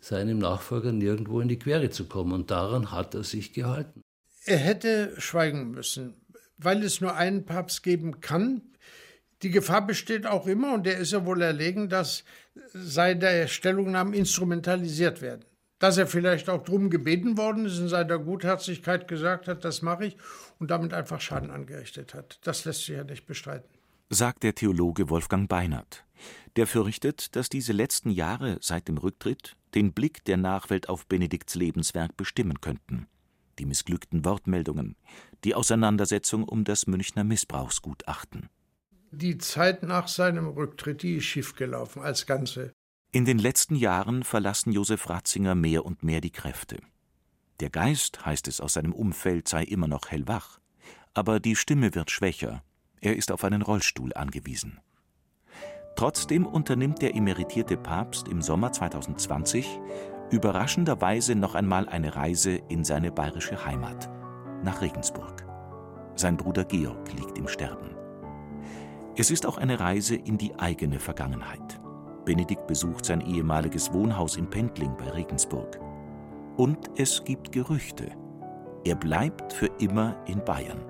seinem 0.00 0.38
Nachfolger 0.38 0.92
nirgendwo 0.92 1.40
in 1.40 1.48
die 1.48 1.58
Quere 1.58 1.90
zu 1.90 2.06
kommen. 2.06 2.32
Und 2.32 2.50
daran 2.50 2.90
hat 2.90 3.14
er 3.14 3.24
sich 3.24 3.52
gehalten. 3.52 4.02
Er 4.46 4.58
hätte 4.58 5.14
schweigen 5.18 5.70
müssen, 5.70 6.14
weil 6.56 6.82
es 6.82 7.00
nur 7.00 7.14
einen 7.14 7.44
Papst 7.44 7.82
geben 7.82 8.20
kann, 8.20 8.62
die 9.42 9.50
Gefahr 9.50 9.86
besteht 9.86 10.26
auch 10.26 10.46
immer, 10.46 10.74
und 10.74 10.84
der 10.84 10.98
ist 10.98 11.12
ja 11.12 11.24
wohl 11.24 11.40
erlegen, 11.40 11.88
dass 11.88 12.24
seine 12.74 13.48
Stellungnahmen 13.48 14.12
instrumentalisiert 14.12 15.22
werden. 15.22 15.44
Dass 15.78 15.96
er 15.96 16.06
vielleicht 16.06 16.50
auch 16.50 16.62
darum 16.62 16.90
gebeten 16.90 17.38
worden 17.38 17.64
ist, 17.64 17.78
in 17.78 17.88
seiner 17.88 18.18
Gutherzigkeit 18.18 19.08
gesagt 19.08 19.48
hat, 19.48 19.64
das 19.64 19.80
mache 19.80 20.06
ich, 20.06 20.16
und 20.58 20.70
damit 20.70 20.92
einfach 20.92 21.22
Schaden 21.22 21.50
angerichtet 21.50 22.12
hat. 22.12 22.38
Das 22.42 22.66
lässt 22.66 22.80
sich 22.80 22.96
ja 22.96 23.04
nicht 23.04 23.24
bestreiten. 23.24 23.68
Sagt 24.10 24.42
der 24.42 24.54
Theologe 24.54 25.08
Wolfgang 25.08 25.48
Beinert. 25.48 26.04
Der 26.56 26.66
fürchtet, 26.66 27.34
dass 27.34 27.48
diese 27.48 27.72
letzten 27.72 28.10
Jahre 28.10 28.58
seit 28.60 28.88
dem 28.88 28.98
Rücktritt 28.98 29.56
den 29.74 29.92
Blick 29.92 30.24
der 30.24 30.36
Nachwelt 30.36 30.88
auf 30.88 31.06
Benedikts 31.06 31.54
Lebenswerk 31.54 32.16
bestimmen 32.16 32.60
könnten. 32.60 33.06
Die 33.58 33.66
missglückten 33.66 34.24
Wortmeldungen, 34.24 34.96
die 35.44 35.54
Auseinandersetzung 35.54 36.44
um 36.44 36.64
das 36.64 36.86
Münchner 36.86 37.24
Missbrauchsgutachten. 37.24 38.48
Die 39.10 39.38
Zeit 39.38 39.82
nach 39.82 40.08
seinem 40.08 40.46
Rücktritt, 40.46 41.02
die 41.02 41.16
ist 41.16 41.24
schiefgelaufen 41.24 42.02
als 42.02 42.26
Ganze. 42.26 42.72
In 43.12 43.24
den 43.24 43.38
letzten 43.38 43.74
Jahren 43.74 44.22
verlassen 44.22 44.72
Josef 44.72 45.08
Ratzinger 45.08 45.54
mehr 45.54 45.84
und 45.84 46.04
mehr 46.04 46.20
die 46.20 46.30
Kräfte. 46.30 46.78
Der 47.58 47.70
Geist, 47.70 48.24
heißt 48.24 48.46
es 48.48 48.60
aus 48.60 48.74
seinem 48.74 48.92
Umfeld, 48.92 49.48
sei 49.48 49.64
immer 49.64 49.88
noch 49.88 50.10
hellwach, 50.10 50.60
aber 51.12 51.40
die 51.40 51.56
Stimme 51.56 51.94
wird 51.94 52.10
schwächer, 52.10 52.62
er 53.00 53.16
ist 53.16 53.32
auf 53.32 53.44
einen 53.44 53.62
Rollstuhl 53.62 54.12
angewiesen. 54.14 54.78
Trotzdem 56.00 56.46
unternimmt 56.46 57.02
der 57.02 57.14
emeritierte 57.14 57.76
Papst 57.76 58.26
im 58.28 58.40
Sommer 58.40 58.72
2020 58.72 59.78
überraschenderweise 60.30 61.34
noch 61.34 61.54
einmal 61.54 61.90
eine 61.90 62.16
Reise 62.16 62.52
in 62.70 62.84
seine 62.84 63.12
bayerische 63.12 63.66
Heimat, 63.66 64.08
nach 64.64 64.80
Regensburg. 64.80 65.44
Sein 66.14 66.38
Bruder 66.38 66.64
Georg 66.64 67.12
liegt 67.12 67.36
im 67.36 67.46
Sterben. 67.46 67.90
Es 69.14 69.30
ist 69.30 69.44
auch 69.44 69.58
eine 69.58 69.78
Reise 69.78 70.16
in 70.16 70.38
die 70.38 70.58
eigene 70.58 70.98
Vergangenheit. 70.98 71.78
Benedikt 72.24 72.66
besucht 72.66 73.04
sein 73.04 73.20
ehemaliges 73.20 73.92
Wohnhaus 73.92 74.36
in 74.36 74.48
Pendling 74.48 74.96
bei 74.96 75.10
Regensburg. 75.10 75.78
Und 76.56 76.92
es 76.96 77.24
gibt 77.24 77.52
Gerüchte. 77.52 78.10
Er 78.86 78.94
bleibt 78.94 79.52
für 79.52 79.68
immer 79.78 80.16
in 80.26 80.42
Bayern. 80.46 80.80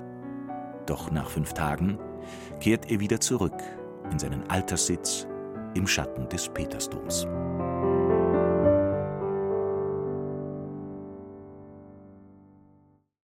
Doch 0.87 1.11
nach 1.11 1.31
fünf 1.31 1.53
Tagen 1.53 1.99
kehrt 2.61 2.89
er 2.93 3.01
wieder 3.01 3.19
zurück 3.19 3.61
in 4.11 4.19
seinen 4.19 4.49
Alterssitz 4.51 5.27
im 5.75 5.87
Schatten 5.87 6.29
des 6.29 6.49
Petersdoms. 6.49 7.27